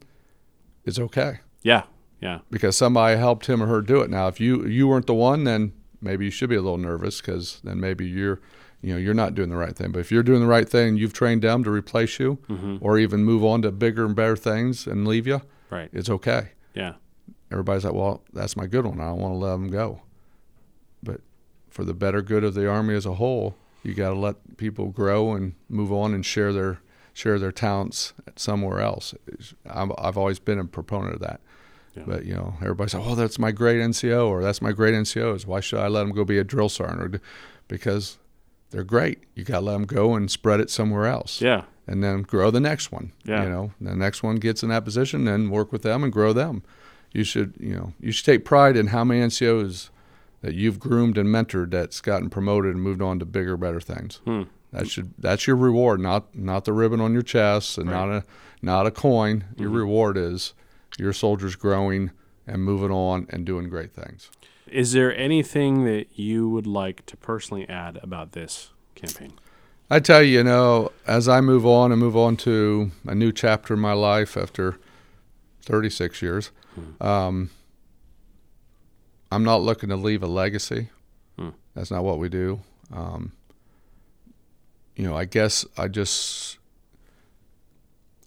It's 0.86 1.00
okay 1.00 1.40
Yeah. 1.64 1.84
Yeah. 2.22 2.40
because 2.50 2.76
somebody 2.78 3.18
helped 3.18 3.48
him 3.48 3.62
or 3.64 3.68
her 3.68 3.82
do 3.82 4.02
it. 4.02 4.10
Now, 4.10 4.28
if 4.28 4.40
you 4.40 4.66
you 4.66 4.88
weren't 4.88 5.08
the 5.08 5.14
one, 5.14 5.44
then 5.44 5.74
maybe 6.02 6.26
you 6.26 6.32
should 6.32 6.50
be 6.50 6.56
a 6.56 6.62
little 6.62 6.78
nervous 6.78 7.22
because 7.22 7.60
then 7.64 7.80
maybe 7.80 8.06
you're 8.08 8.40
you 8.82 8.94
know 8.94 8.98
you're 9.00 9.14
not 9.14 9.36
doing 9.36 9.50
the 9.50 9.56
right 9.58 9.76
thing. 9.76 9.92
But 9.92 10.00
if 10.00 10.12
you're 10.12 10.24
doing 10.24 10.42
the 10.42 10.48
right 10.48 10.68
thing, 10.68 10.98
you've 10.98 11.14
trained 11.14 11.42
them 11.44 11.64
to 11.64 11.70
replace 11.72 12.20
you, 12.20 12.38
Mm-hmm. 12.50 12.78
or 12.82 12.98
even 12.98 13.24
move 13.24 13.44
on 13.44 13.62
to 13.64 13.72
bigger 13.72 14.06
and 14.06 14.16
better 14.16 14.36
things 14.36 14.88
and 14.88 15.08
leave 15.08 15.28
you. 15.28 15.42
Right. 15.70 15.90
It's 15.94 16.10
okay. 16.10 16.50
Yeah. 16.74 16.94
everybody's 17.52 17.84
like, 17.86 17.94
well, 17.94 18.24
that's 18.34 18.56
my 18.56 18.66
good 18.66 18.86
one. 18.86 19.00
I 19.02 19.06
don't 19.10 19.20
want 19.20 19.34
to 19.34 19.38
let 19.38 19.52
them 19.52 19.68
go. 19.70 20.02
But 21.04 21.22
for 21.70 21.84
the 21.84 21.94
better 21.94 22.22
good 22.22 22.44
of 22.44 22.54
the 22.54 22.68
army 22.68 22.96
as 22.96 23.06
a 23.06 23.14
whole, 23.16 23.56
you 23.84 23.94
got 23.94 24.10
to 24.10 24.16
let 24.20 24.58
people 24.58 24.88
grow 24.90 25.34
and 25.34 25.54
move 25.70 25.92
on 25.92 26.14
and 26.14 26.26
share 26.26 26.54
their 26.54 26.80
share 27.14 27.38
their 27.40 27.52
talents 27.52 28.14
somewhere 28.36 28.80
else. 28.80 29.14
I'm, 29.70 29.92
I've 29.98 30.18
always 30.18 30.40
been 30.40 30.60
a 30.60 30.66
proponent 30.66 31.16
of 31.16 31.20
that. 31.22 31.42
Yeah. 31.96 32.04
But 32.08 32.26
you 32.26 32.34
know, 32.34 32.54
everybody's 32.62 32.94
like, 32.94 33.04
"Oh, 33.06 33.16
that's 33.16 33.38
my 33.38 33.52
great 33.52 33.80
NCO," 33.82 34.30
or 34.30 34.42
"That's 34.42 34.62
my 34.62 34.72
great 34.72 34.94
NCOs." 34.94 35.46
Why 35.46 35.60
should 35.60 35.80
I 35.80 35.88
let 35.90 36.02
them 36.04 36.12
go 36.14 36.24
be 36.24 36.38
a 36.38 36.44
drill 36.46 36.70
sergeant? 36.70 37.02
Or 37.16 37.22
because 37.68 38.18
they're 38.70 38.86
great. 38.86 39.20
You 39.36 39.44
got 39.44 39.60
to 39.60 39.66
let 39.66 39.74
them 39.74 39.86
go 39.86 40.14
and 40.16 40.32
spread 40.32 40.62
it 40.62 40.70
somewhere 40.70 41.06
else 41.06 41.42
Yeah. 41.42 41.64
and 41.88 42.02
then 42.02 42.22
grow 42.22 42.50
the 42.50 42.62
next 42.62 42.94
one. 42.94 43.12
Yeah. 43.26 43.44
You 43.44 43.50
know, 43.50 43.72
the 43.82 43.94
next 43.96 44.24
one 44.24 44.38
gets 44.38 44.64
in 44.64 44.70
that 44.70 44.86
position, 44.86 45.28
and 45.28 45.52
work 45.52 45.74
with 45.74 45.82
them 45.82 46.02
and 46.04 46.14
grow 46.14 46.32
them. 46.32 46.64
You 47.12 47.26
should, 47.26 47.56
you 47.60 47.76
know, 47.76 47.92
you 48.00 48.14
should 48.14 48.26
take 48.26 48.46
pride 48.46 48.78
in 48.78 48.88
how 48.88 49.04
many 49.04 49.20
NCOs 49.20 49.90
that 50.42 50.54
you've 50.56 50.80
groomed 50.80 51.18
and 51.18 51.28
mentored 51.28 51.72
that's 51.72 52.00
gotten 52.00 52.30
promoted 52.30 52.74
and 52.74 52.82
moved 52.82 53.02
on 53.02 53.20
to 53.20 53.26
bigger, 53.26 53.58
better 53.58 53.82
things. 53.82 54.22
Hmm. 54.24 54.44
That 54.72 54.90
should 54.90 55.14
that's 55.18 55.48
your 55.48 55.56
reward, 55.58 56.00
not 56.00 56.34
not 56.36 56.66
the 56.66 56.74
ribbon 56.74 57.02
on 57.02 57.14
your 57.14 57.22
chest 57.24 57.78
and 57.78 57.90
not 57.90 58.10
a 58.10 58.24
not 58.62 58.86
a 58.88 58.92
coin. 58.92 59.44
Your 59.58 59.70
Mhm. 59.70 59.76
reward 59.76 60.18
is 60.18 60.54
your 60.98 61.14
soldiers 61.14 61.56
growing 61.56 62.12
and 62.48 62.64
moving 62.64 62.92
on 62.92 63.28
and 63.30 63.46
doing 63.46 63.70
great 63.70 63.92
things. 63.94 64.30
Is 64.68 64.94
there 64.94 65.16
anything 65.18 65.84
that 65.86 66.08
you 66.18 66.48
would 66.50 66.68
like 66.68 67.06
to 67.08 67.18
personally 67.18 67.68
add 67.68 68.00
about 68.02 68.32
this 68.32 68.70
campaign? 68.96 69.34
I 69.90 70.00
tell 70.00 70.24
you, 70.24 70.38
you 70.38 70.44
know, 70.46 70.92
as 71.06 71.28
I 71.28 71.42
move 71.42 71.66
on 71.66 71.92
and 71.92 72.00
move 72.00 72.16
on 72.16 72.38
to 72.38 72.92
a 73.06 73.14
new 73.14 73.34
chapter 73.34 73.74
in 73.74 73.82
my 73.82 73.92
life 73.94 74.38
after 74.38 74.78
36 75.64 76.22
years, 76.22 76.52
Hmm. 76.76 77.04
um, 77.06 77.50
I'm 79.32 79.44
not 79.44 79.62
looking 79.62 79.90
to 79.90 79.96
leave 79.96 80.24
a 80.24 80.28
legacy. 80.28 80.90
Hmm. 81.38 81.50
That's 81.76 81.92
not 81.92 82.04
what 82.04 82.20
we 82.20 82.30
do. 82.30 82.62
Um, 82.94 83.32
you 85.02 85.08
know, 85.08 85.18
I 85.18 85.26
guess 85.26 85.66
I 85.80 85.88
just 85.88 86.60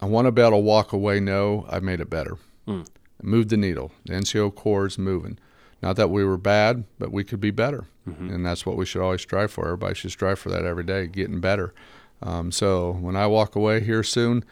I 0.01 0.07
want 0.07 0.27
to 0.27 0.33
be 0.33 0.43
able 0.43 0.51
to 0.53 0.57
walk 0.57 0.93
away. 0.93 1.21
No, 1.21 1.67
I 1.71 1.79
made 1.79 2.01
it 2.01 2.11
better. 2.11 2.37
Hmm. 2.67 2.83
Moved 3.23 3.51
the 3.51 3.57
needle. 3.57 3.93
The 4.07 4.15
NCO 4.15 4.53
Corps 4.53 4.87
is 4.87 4.99
moving. 4.99 5.39
Not 5.81 5.95
that 5.97 6.11
we 6.11 6.25
were 6.25 6.37
bad, 6.37 6.83
but 6.99 7.13
we 7.13 7.23
could 7.23 7.39
be 7.41 7.53
better 7.53 7.85
Mhm. 8.09 8.35
and 8.35 8.45
that's 8.45 8.67
what 8.67 8.77
we 8.77 8.85
should 8.87 9.03
always 9.03 9.23
strive 9.23 9.53
for. 9.53 9.67
Everybody 9.67 9.95
should 9.95 10.11
strive 10.11 10.41
for 10.41 10.51
that 10.51 10.65
every 10.65 10.83
day, 10.83 11.07
getting 11.07 11.41
better. 11.41 11.73
Um, 12.21 12.51
so 12.51 12.91
when 12.93 13.15
I 13.15 13.29
walk 13.29 13.55
away 13.55 13.81
here 13.81 14.03
soon, 14.03 14.45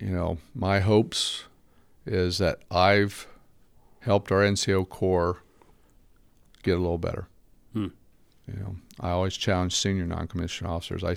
you 0.00 0.08
know, 0.10 0.38
my 0.54 0.80
hopes 0.80 1.44
is 2.06 2.38
that 2.38 2.58
I've 2.72 3.28
helped 4.00 4.32
our 4.32 4.42
NCO 4.42 4.84
Corps 4.84 5.38
get 6.64 6.76
a 6.76 6.80
little 6.80 6.98
better. 6.98 7.28
Hmm. 7.72 7.88
You 8.48 8.54
know, 8.58 8.76
I 8.98 9.10
always 9.10 9.36
challenge 9.36 9.76
senior 9.76 10.04
non-commissioned 10.06 10.68
officers. 10.68 11.04
I 11.04 11.16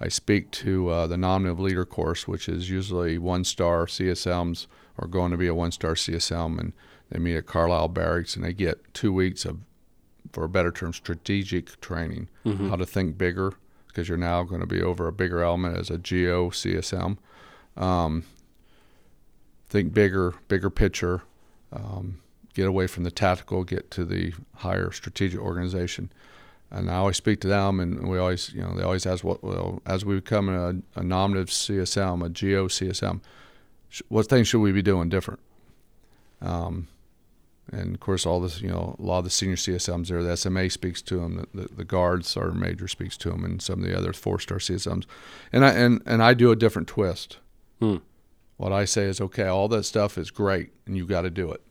I 0.00 0.08
speak 0.08 0.50
to 0.52 0.88
uh, 0.88 1.06
the 1.08 1.16
nominative 1.16 1.58
leader 1.60 1.84
course, 1.84 2.28
which 2.28 2.48
is 2.48 2.70
usually 2.70 3.18
one-star 3.18 3.86
CSMs 3.86 4.66
or 4.96 5.08
going 5.08 5.30
to 5.32 5.36
be 5.36 5.48
a 5.48 5.54
one-star 5.54 5.94
CSM, 5.94 6.58
and 6.58 6.72
they 7.10 7.18
meet 7.18 7.36
at 7.36 7.46
Carlisle 7.46 7.88
Barracks, 7.88 8.36
and 8.36 8.44
they 8.44 8.52
get 8.52 8.92
two 8.94 9.12
weeks 9.12 9.44
of 9.44 9.58
for 10.32 10.44
a 10.44 10.48
better 10.48 10.70
term, 10.70 10.92
strategic 10.92 11.80
training, 11.80 12.28
Mhm. 12.44 12.68
how 12.68 12.76
to 12.76 12.84
think 12.84 13.16
bigger, 13.16 13.54
because 13.86 14.08
you're 14.08 14.18
now 14.18 14.42
going 14.42 14.60
to 14.60 14.66
be 14.66 14.82
over 14.82 15.08
a 15.08 15.12
bigger 15.12 15.42
element 15.42 15.76
as 15.78 15.88
a 15.90 15.96
GO 15.96 16.50
CSM. 16.50 17.16
Um, 17.78 18.24
think 19.68 19.94
bigger, 19.94 20.34
bigger 20.48 20.68
picture, 20.70 21.22
um, 21.72 22.18
get 22.54 22.66
away 22.66 22.86
from 22.86 23.04
the 23.04 23.10
tactical, 23.10 23.64
get 23.64 23.90
to 23.92 24.04
the 24.04 24.34
higher 24.56 24.90
strategic 24.92 25.40
organization. 25.40 26.10
And 26.70 26.90
I 26.90 26.96
always 26.96 27.16
speak 27.16 27.40
to 27.40 27.48
them, 27.48 27.80
and 27.80 28.08
we 28.08 28.18
always, 28.18 28.52
you 28.52 28.60
know, 28.60 28.74
they 28.74 28.82
always 28.82 29.06
ask, 29.06 29.24
what, 29.24 29.42
well, 29.42 29.80
as 29.86 30.04
we 30.04 30.16
become 30.16 30.48
a, 30.50 30.74
a 31.00 31.02
nominative 31.02 31.48
CSM, 31.48 32.24
a 32.24 32.28
GO 32.28 32.66
CSM, 32.66 33.20
sh- 33.88 34.02
what 34.08 34.26
things 34.26 34.48
should 34.48 34.60
we 34.60 34.72
be 34.72 34.82
doing 34.82 35.08
different? 35.08 35.40
Um, 36.42 36.88
and 37.72 37.94
of 37.94 38.00
course, 38.00 38.26
all 38.26 38.40
this, 38.40 38.60
you 38.60 38.68
know, 38.68 38.96
a 38.98 39.02
lot 39.02 39.18
of 39.18 39.24
the 39.24 39.30
senior 39.30 39.56
CSMs 39.56 40.08
there, 40.08 40.22
the 40.22 40.36
SMA 40.36 40.70
speaks 40.70 41.02
to 41.02 41.16
them, 41.16 41.46
the, 41.52 41.62
the, 41.62 41.74
the 41.76 41.84
guard 41.84 42.24
sergeant 42.24 42.60
major 42.60 42.88
speaks 42.88 43.16
to 43.18 43.30
them, 43.30 43.44
and 43.44 43.60
some 43.60 43.82
of 43.82 43.88
the 43.88 43.96
other 43.96 44.12
four 44.12 44.38
star 44.38 44.58
CSMs. 44.58 45.04
And 45.52 45.64
I 45.64 45.72
and, 45.72 46.02
and 46.06 46.22
I 46.22 46.34
do 46.34 46.50
a 46.50 46.56
different 46.56 46.88
twist. 46.88 47.38
Hmm. 47.80 47.96
What 48.56 48.72
I 48.72 48.84
say 48.86 49.04
is, 49.04 49.20
okay, 49.20 49.46
all 49.46 49.68
that 49.68 49.84
stuff 49.84 50.18
is 50.18 50.30
great, 50.30 50.70
and 50.86 50.96
you 50.96 51.06
got 51.06 51.22
to 51.22 51.30
do 51.30 51.52
it. 51.52 51.62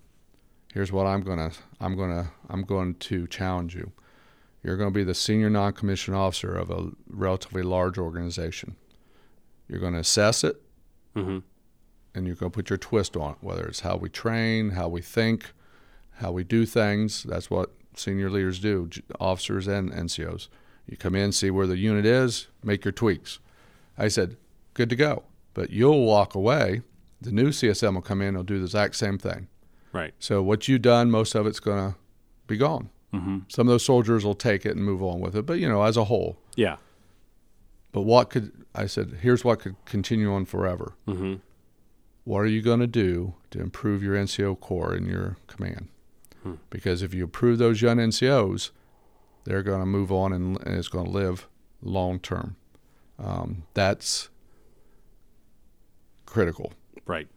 Here's 0.73 0.91
what 0.91 1.05
I'm 1.07 1.21
gonna, 1.21 1.51
I'm 1.79 1.97
gonna, 1.97 2.31
I'm 2.49 2.63
going 2.63 2.95
to 2.95 3.27
challenge 3.27 3.75
you. 3.75 3.91
You're 4.67 4.75
going 4.75 4.91
to 4.91 4.93
be 4.99 5.05
the 5.05 5.15
senior 5.15 5.49
non-commissioned 5.49 6.17
officer 6.17 6.53
of 6.53 6.69
a 6.69 6.89
relatively 7.09 7.63
large 7.63 7.97
organization. 7.97 8.75
You're 9.69 9.79
going 9.79 9.93
to 9.93 9.99
assess 9.99 10.43
it, 10.43 10.61
Mhm. 11.15 11.43
and 12.13 12.27
you're 12.27 12.35
going 12.35 12.51
to 12.51 12.53
put 12.55 12.69
your 12.69 12.75
twist 12.75 13.15
on 13.15 13.31
it, 13.31 13.37
whether 13.39 13.65
it's 13.65 13.79
how 13.79 13.95
we 13.95 14.09
train, 14.09 14.71
how 14.71 14.89
we 14.89 15.01
think, 15.01 15.53
how 16.15 16.33
we 16.33 16.43
do 16.43 16.65
things. 16.65 17.23
That's 17.23 17.49
what 17.49 17.71
senior 17.95 18.29
leaders 18.29 18.59
do, 18.59 18.89
officers 19.21 19.67
and 19.69 19.89
NCOs. 19.93 20.49
You 20.85 20.97
come 20.97 21.15
in, 21.15 21.31
see 21.31 21.49
where 21.49 21.65
the 21.65 21.77
unit 21.77 22.05
is, 22.05 22.47
make 22.61 22.83
your 22.83 22.91
tweaks. 22.91 23.39
I 23.97 24.09
said, 24.09 24.35
good 24.73 24.89
to 24.89 24.97
go. 24.97 25.23
But 25.53 25.69
you'll 25.69 26.03
walk 26.05 26.35
away. 26.35 26.81
The 27.21 27.31
new 27.31 27.53
CSM 27.53 27.93
will 27.95 28.01
come 28.01 28.21
in, 28.21 28.35
he'll 28.35 28.43
do 28.43 28.57
the 28.59 28.65
exact 28.65 28.97
same 28.97 29.17
thing. 29.17 29.47
Right. 29.93 30.13
So 30.19 30.43
what 30.43 30.67
you've 30.67 30.81
done, 30.81 31.09
most 31.09 31.35
of 31.35 31.47
it's 31.47 31.61
going 31.61 31.91
to 31.93 31.97
be 32.47 32.57
gone. 32.57 32.89
Mm-hmm. 33.13 33.37
Some 33.47 33.67
of 33.67 33.71
those 33.71 33.85
soldiers 33.85 34.25
will 34.25 34.35
take 34.35 34.65
it 34.65 34.75
and 34.75 34.83
move 34.85 35.01
on 35.01 35.19
with 35.19 35.35
it, 35.35 35.45
but 35.45 35.59
you 35.59 35.67
know, 35.69 35.83
as 35.83 35.95
a 35.97 36.05
whole. 36.05 36.37
Yeah. 36.55 36.77
But 37.91 38.01
what 38.01 38.29
could 38.29 38.51
I 38.75 38.85
said? 38.85 39.19
Here's 39.21 39.43
what 39.45 39.59
could 39.59 39.75
continue 39.85 40.31
on 40.33 40.45
forever. 40.45 40.93
Mm-hmm. 41.07 41.35
What 42.25 42.39
are 42.39 42.45
you 42.47 42.61
going 42.61 42.81
to 42.81 42.87
do 42.87 43.35
to 43.51 43.61
improve 43.61 44.03
your 44.03 44.15
NCO 44.15 44.59
Corps 44.59 44.93
in 44.93 45.05
your 45.05 45.37
command? 45.47 45.87
Hmm. 46.43 46.55
Because 46.69 47.01
if 47.01 47.13
you 47.13 47.23
improve 47.23 47.57
those 47.57 47.81
young 47.81 47.97
NCOs, 47.97 48.71
they're 49.45 49.63
going 49.63 49.79
to 49.79 49.85
move 49.85 50.11
on 50.11 50.33
and, 50.33 50.59
and 50.65 50.75
it's 50.75 50.89
going 50.89 51.05
to 51.05 51.11
live 51.11 51.47
long 51.81 52.19
term. 52.19 52.57
Um, 53.17 53.63
that's 53.73 54.27
critical 56.25 56.73
Right. 57.05 57.27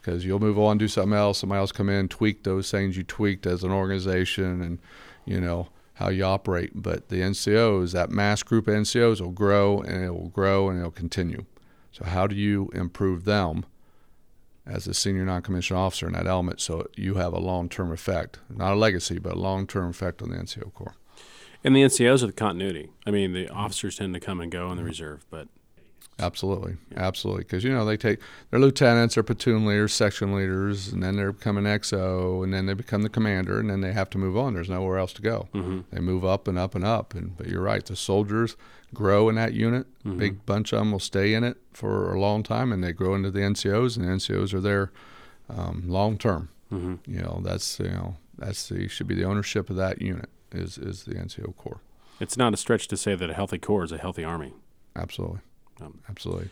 because 0.00 0.24
you'll 0.24 0.40
move 0.40 0.58
on, 0.58 0.78
do 0.78 0.88
something 0.88 1.12
else. 1.16 1.38
Somebody 1.38 1.58
else 1.58 1.72
come 1.72 1.88
in, 1.90 2.08
tweak 2.08 2.44
those 2.44 2.70
things 2.70 2.96
you 2.96 3.02
tweaked 3.04 3.46
as 3.46 3.62
an 3.62 3.70
organization, 3.70 4.62
and 4.62 4.78
you 5.28 5.40
know 5.40 5.68
how 5.94 6.08
you 6.08 6.24
operate. 6.24 6.70
But 6.74 7.08
the 7.08 7.16
NCOs, 7.16 7.92
that 7.92 8.10
mass 8.10 8.42
group 8.42 8.68
of 8.68 8.74
NCOs, 8.74 9.20
will 9.20 9.30
grow 9.30 9.80
and 9.80 10.04
it 10.04 10.10
will 10.10 10.28
grow 10.28 10.68
and 10.68 10.78
it'll 10.78 10.90
continue. 10.90 11.44
So 11.92 12.04
how 12.04 12.26
do 12.26 12.36
you 12.36 12.70
improve 12.74 13.24
them 13.24 13.66
as 14.66 14.86
a 14.86 14.94
senior 14.94 15.24
non-commissioned 15.24 15.78
officer 15.78 16.06
in 16.06 16.12
that 16.12 16.26
element 16.26 16.60
so 16.60 16.86
you 16.94 17.14
have 17.14 17.32
a 17.32 17.38
long-term 17.38 17.90
effect, 17.90 18.38
not 18.48 18.74
a 18.74 18.76
legacy, 18.76 19.18
but 19.18 19.32
a 19.32 19.38
long-term 19.38 19.90
effect 19.90 20.22
on 20.22 20.30
the 20.30 20.36
NCO 20.36 20.72
Corps? 20.74 20.94
And 21.64 21.74
the 21.74 21.82
NCOs 21.82 22.22
are 22.22 22.28
the 22.28 22.32
continuity. 22.32 22.90
I 23.04 23.10
mean, 23.10 23.32
the 23.32 23.48
officers 23.48 23.96
tend 23.96 24.14
to 24.14 24.20
come 24.20 24.40
and 24.40 24.52
go 24.52 24.70
in 24.70 24.76
the 24.76 24.84
reserve, 24.84 25.24
but 25.30 25.48
Absolutely, 26.20 26.76
absolutely. 26.96 27.44
Because 27.44 27.62
you 27.62 27.72
know 27.72 27.84
they 27.84 27.96
take 27.96 28.18
their 28.50 28.58
lieutenants, 28.58 29.16
or 29.16 29.22
platoon 29.22 29.66
leaders, 29.66 29.92
section 29.92 30.34
leaders, 30.34 30.88
and 30.88 31.02
then 31.02 31.16
they 31.16 31.24
become 31.26 31.56
an 31.56 31.64
XO, 31.64 32.42
and 32.42 32.52
then 32.52 32.66
they 32.66 32.74
become 32.74 33.02
the 33.02 33.08
commander, 33.08 33.60
and 33.60 33.70
then 33.70 33.80
they 33.80 33.92
have 33.92 34.10
to 34.10 34.18
move 34.18 34.36
on. 34.36 34.54
There's 34.54 34.68
nowhere 34.68 34.98
else 34.98 35.12
to 35.14 35.22
go. 35.22 35.48
Mm-hmm. 35.54 35.80
They 35.92 36.00
move 36.00 36.24
up 36.24 36.48
and 36.48 36.58
up 36.58 36.74
and 36.74 36.84
up. 36.84 37.14
And 37.14 37.36
but 37.36 37.46
you're 37.46 37.62
right, 37.62 37.84
the 37.84 37.96
soldiers 37.96 38.56
grow 38.92 39.28
in 39.28 39.36
that 39.36 39.52
unit. 39.52 39.86
Mm-hmm. 40.04 40.18
Big 40.18 40.46
bunch 40.46 40.72
of 40.72 40.80
them 40.80 40.92
will 40.92 40.98
stay 40.98 41.34
in 41.34 41.44
it 41.44 41.56
for 41.72 42.12
a 42.12 42.20
long 42.20 42.42
time, 42.42 42.72
and 42.72 42.82
they 42.82 42.92
grow 42.92 43.14
into 43.14 43.30
the 43.30 43.40
NCOs, 43.40 43.96
and 43.96 44.06
the 44.06 44.12
NCOs 44.12 44.52
are 44.54 44.60
there 44.60 44.90
um, 45.48 45.84
long 45.86 46.18
term. 46.18 46.48
Mm-hmm. 46.72 47.10
You 47.10 47.22
know, 47.22 47.40
that's 47.44 47.78
you 47.78 47.90
know 47.90 48.16
that's 48.36 48.68
the 48.68 48.88
should 48.88 49.06
be 49.06 49.14
the 49.14 49.24
ownership 49.24 49.70
of 49.70 49.76
that 49.76 50.02
unit 50.02 50.28
is 50.52 50.78
is 50.78 51.04
the 51.04 51.14
NCO 51.14 51.56
Corps. 51.56 51.80
It's 52.20 52.36
not 52.36 52.52
a 52.52 52.56
stretch 52.56 52.88
to 52.88 52.96
say 52.96 53.14
that 53.14 53.30
a 53.30 53.34
healthy 53.34 53.58
Corps 53.58 53.84
is 53.84 53.92
a 53.92 53.98
healthy 53.98 54.24
Army. 54.24 54.52
Absolutely, 54.96 55.40
Um, 55.80 56.00
absolutely. 56.08 56.50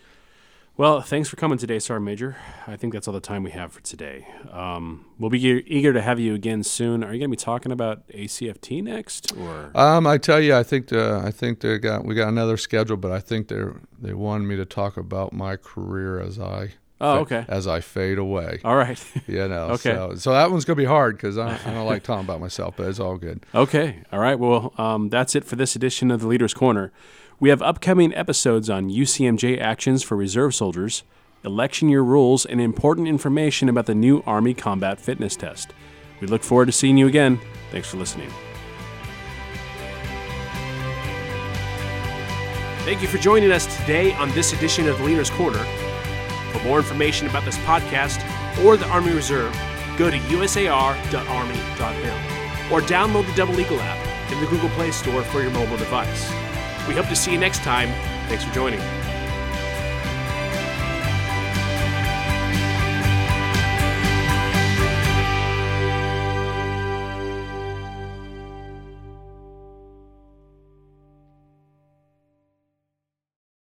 Well, 0.77 1.01
thanks 1.01 1.27
for 1.27 1.37
coming 1.37 1.57
today, 1.57 1.79
Sergeant 1.79 2.05
Major. 2.05 2.35
I 2.67 2.75
think 2.75 2.93
that's 2.93 3.07
all 3.07 3.13
the 3.13 3.19
time 3.19 3.41
we 3.41 3.49
have 3.49 3.73
for 3.73 3.81
today. 3.81 4.27
Um, 4.51 5.05
we'll 5.17 5.31
be 5.31 5.39
eager 5.39 5.91
to 5.91 6.01
have 6.03 6.19
you 6.19 6.35
again 6.35 6.61
soon. 6.61 7.03
Are 7.03 7.11
you 7.11 7.17
going 7.19 7.31
to 7.31 7.35
be 7.35 7.35
talking 7.35 7.71
about 7.71 8.07
ACFT 8.09 8.83
next, 8.83 9.35
or 9.35 9.71
Um, 9.73 10.05
I 10.05 10.19
tell 10.19 10.39
you, 10.39 10.55
I 10.55 10.61
think 10.61 10.89
the, 10.89 11.19
I 11.25 11.31
think 11.31 11.61
they 11.61 11.79
got 11.79 12.05
we 12.05 12.13
got 12.13 12.27
another 12.27 12.57
schedule, 12.57 12.95
but 12.95 13.11
I 13.11 13.19
think 13.19 13.47
they 13.47 13.63
they 13.99 14.13
wanted 14.13 14.43
me 14.43 14.55
to 14.57 14.65
talk 14.65 14.97
about 14.97 15.33
my 15.33 15.55
career 15.55 16.19
as 16.19 16.39
I 16.39 16.73
oh, 17.01 17.21
okay, 17.21 17.43
as 17.47 17.65
I 17.65 17.79
fade 17.79 18.19
away. 18.19 18.59
all 18.63 18.75
right, 18.75 19.03
You 19.27 19.47
know, 19.47 19.69
Okay. 19.71 19.93
So, 19.95 20.13
so 20.13 20.31
that 20.33 20.51
one's 20.51 20.63
gonna 20.63 20.75
be 20.77 20.85
hard 20.85 21.17
because 21.17 21.39
I, 21.39 21.59
I 21.65 21.73
don't 21.73 21.87
like 21.87 22.03
talking 22.03 22.23
about 22.23 22.39
myself, 22.39 22.75
but 22.77 22.87
it's 22.87 22.99
all 22.99 23.17
good. 23.17 23.43
okay, 23.55 24.03
all 24.11 24.19
right. 24.19 24.37
Well, 24.37 24.75
um, 24.77 25.09
that's 25.09 25.35
it 25.35 25.43
for 25.43 25.55
this 25.55 25.75
edition 25.75 26.11
of 26.11 26.21
the 26.21 26.27
Leaders 26.27 26.53
Corner. 26.53 26.91
We 27.39 27.49
have 27.49 27.61
upcoming 27.61 28.15
episodes 28.15 28.67
on 28.67 28.89
UCMJ 28.89 29.61
actions 29.61 30.01
for 30.01 30.17
reserve 30.17 30.55
soldiers, 30.55 31.03
election 31.45 31.87
year 31.87 32.01
rules, 32.01 32.47
and 32.47 32.59
important 32.59 33.07
information 33.07 33.69
about 33.69 33.85
the 33.85 33.93
new 33.93 34.23
Army 34.25 34.55
Combat 34.55 34.99
Fitness 34.99 35.35
Test. 35.35 35.71
We 36.19 36.25
look 36.25 36.41
forward 36.41 36.65
to 36.65 36.71
seeing 36.71 36.97
you 36.97 37.05
again. 37.05 37.39
Thanks 37.69 37.87
for 37.89 37.97
listening. 37.97 38.31
Thank 42.85 43.03
you 43.03 43.07
for 43.07 43.19
joining 43.19 43.51
us 43.51 43.67
today 43.77 44.13
on 44.13 44.31
this 44.31 44.53
edition 44.53 44.87
of 44.87 44.97
the 44.97 45.03
Leaders 45.03 45.29
Corner. 45.29 45.63
For 46.53 46.63
more 46.63 46.79
information 46.79 47.27
about 47.27 47.45
this 47.45 47.57
podcast 47.59 48.17
or 48.65 48.77
the 48.77 48.87
Army 48.87 49.11
Reserve, 49.11 49.53
go 49.95 50.09
to 50.09 50.17
usar.army.mil 50.17 51.13
or 52.73 52.81
download 52.81 53.27
the 53.27 53.35
Double 53.35 53.59
Eagle 53.59 53.79
app 53.79 54.31
in 54.31 54.39
the 54.41 54.47
Google 54.47 54.69
Play 54.69 54.89
Store 54.89 55.21
for 55.21 55.43
your 55.43 55.51
mobile 55.51 55.77
device. 55.77 56.46
We 56.87 56.95
hope 56.95 57.07
to 57.07 57.15
see 57.15 57.31
you 57.31 57.37
next 57.37 57.59
time. 57.63 57.89
Thanks 58.27 58.43
for 58.43 58.53
joining. 58.53 59.06